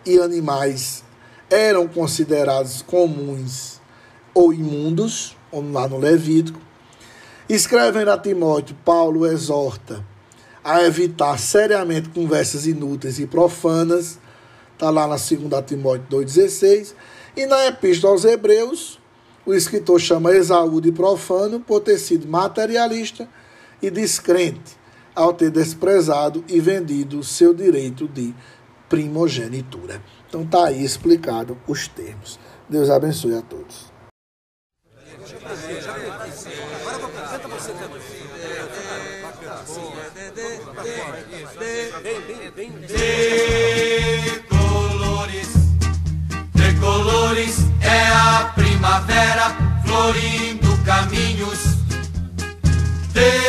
e 0.03 0.17
animais 0.17 1.03
eram 1.47 1.87
considerados 1.87 2.81
comuns 2.81 3.79
ou 4.33 4.51
imundos, 4.51 5.37
como 5.51 5.71
lá 5.71 5.87
no 5.87 5.99
Levítico. 5.99 6.59
Escrevendo 7.47 8.09
a 8.09 8.17
Timóteo, 8.17 8.75
Paulo 8.83 9.27
exorta 9.27 10.03
a 10.63 10.81
evitar 10.81 11.37
seriamente 11.37 12.09
conversas 12.09 12.65
inúteis 12.65 13.19
e 13.19 13.27
profanas. 13.27 14.17
Está 14.73 14.89
lá 14.89 15.07
na 15.07 15.15
2 15.15 15.29
Timóteo 15.67 16.07
2,16. 16.09 16.95
E 17.37 17.45
na 17.45 17.67
Epístola 17.67 18.13
aos 18.13 18.25
Hebreus, 18.25 18.99
o 19.45 19.53
escritor 19.53 19.99
chama 19.99 20.31
Esaú 20.31 20.81
de 20.81 20.91
profano 20.91 21.59
por 21.59 21.81
ter 21.81 21.99
sido 21.99 22.27
materialista 22.27 23.29
e 23.83 23.91
descrente 23.91 24.79
ao 25.15 25.33
ter 25.33 25.49
desprezado 25.49 26.43
e 26.47 26.59
vendido 26.59 27.23
seu 27.23 27.53
direito 27.53 28.07
de 28.07 28.33
primogenitura. 28.87 30.01
Então 30.27 30.41
está 30.41 30.65
aí 30.65 30.83
explicado 30.83 31.57
os 31.67 31.87
termos. 31.87 32.39
Deus 32.67 32.89
abençoe 32.89 33.35
a 33.35 33.41
todos. 33.41 33.91
Decolores, 44.29 45.47
decolores 46.53 47.57
é 47.81 48.07
a 48.07 48.51
primavera 48.55 49.55
florindo 49.85 50.67
caminhos. 50.85 51.79
Decolores, 53.13 53.48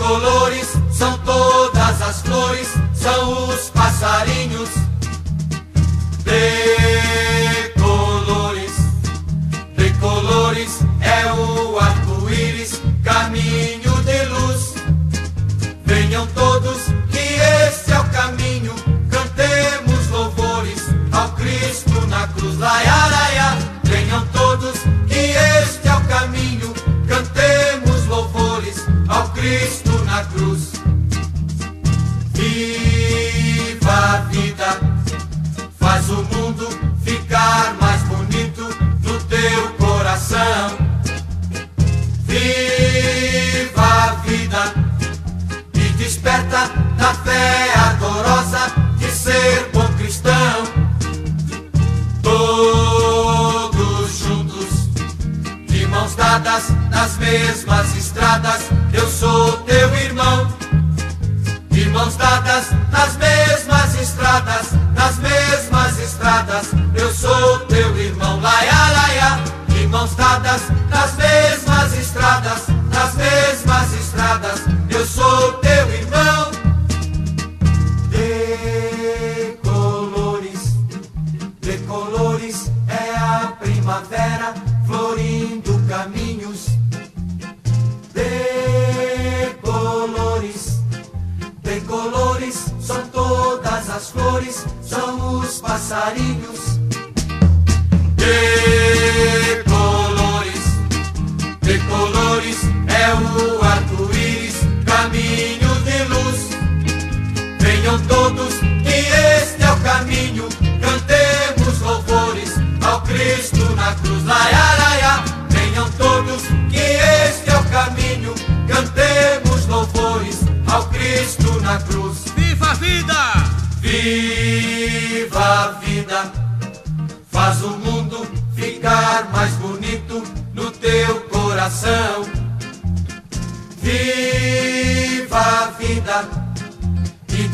decolores 0.00 0.78
são 0.90 1.18
todas 1.18 2.00
as 2.00 2.22
flores, 2.22 2.72
são 2.94 3.48
os 3.48 3.68
passarinhos. 3.68 4.70
Decolores, 7.74 8.72
decolores 9.76 10.80
é 11.02 11.30
o 11.34 11.78
arco-íris, 11.78 12.80
caminho 13.04 13.49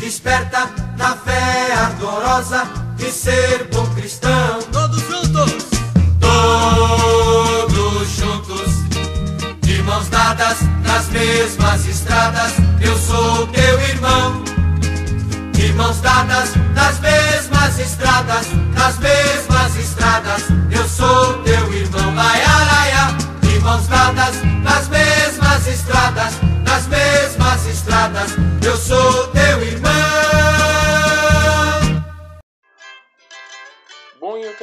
desperta 0.07 0.71
na 0.97 1.17
fé 1.17 1.73
ardorosa 1.73 2.63
de 2.97 3.11
ser 3.11 3.69
bom 3.73 3.85
cristão. 3.97 4.63
Todos 4.71 5.01
juntos! 5.01 5.67
Todos 6.21 8.09
juntos, 8.17 8.71
de 9.63 9.83
mãos 9.83 10.09
dadas 10.09 10.59
na 10.85 10.93
nas 10.97 11.09
mesmas 11.09 11.87
estradas, 11.87 12.53
eu 12.81 12.97
sou 12.97 13.49
teu 13.49 13.81
irmão. 13.81 14.45
De 15.53 15.73
mãos 15.73 16.01
dadas, 16.01 16.51
nas 16.73 17.01
mesmas 17.01 17.79
estradas, 17.81 18.47
nas 18.75 18.99
mesmas 18.99 19.77
estradas, 19.77 20.43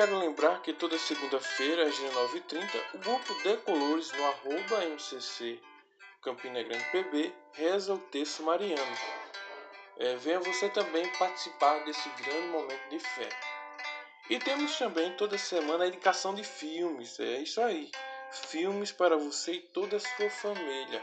quero 0.03 0.19
lembrar 0.19 0.61
que 0.61 0.73
toda 0.73 0.99
segunda-feira, 0.99 1.87
às 1.87 1.97
19h30, 1.97 2.69
o 2.93 2.97
grupo 2.97 3.33
Decolores 3.41 4.11
no 4.11 4.25
arroba 4.25 4.83
MCC 4.83 5.61
Campina 6.21 6.61
Grande 6.61 6.83
PB 6.91 7.33
reza 7.53 7.93
o 7.93 7.97
texto 7.97 8.43
mariano. 8.43 8.97
É, 9.97 10.17
venha 10.17 10.41
você 10.41 10.67
também 10.67 11.07
participar 11.17 11.85
desse 11.85 12.09
grande 12.21 12.47
momento 12.47 12.89
de 12.89 12.99
fé. 12.99 13.29
E 14.29 14.37
temos 14.39 14.77
também 14.77 15.15
toda 15.15 15.37
semana 15.37 15.85
a 15.85 15.87
indicação 15.87 16.35
de 16.35 16.43
filmes, 16.43 17.17
é 17.21 17.37
isso 17.37 17.61
aí. 17.61 17.89
Filmes 18.49 18.91
para 18.91 19.15
você 19.15 19.53
e 19.53 19.61
toda 19.61 19.95
a 19.95 20.01
sua 20.01 20.29
família. 20.29 21.01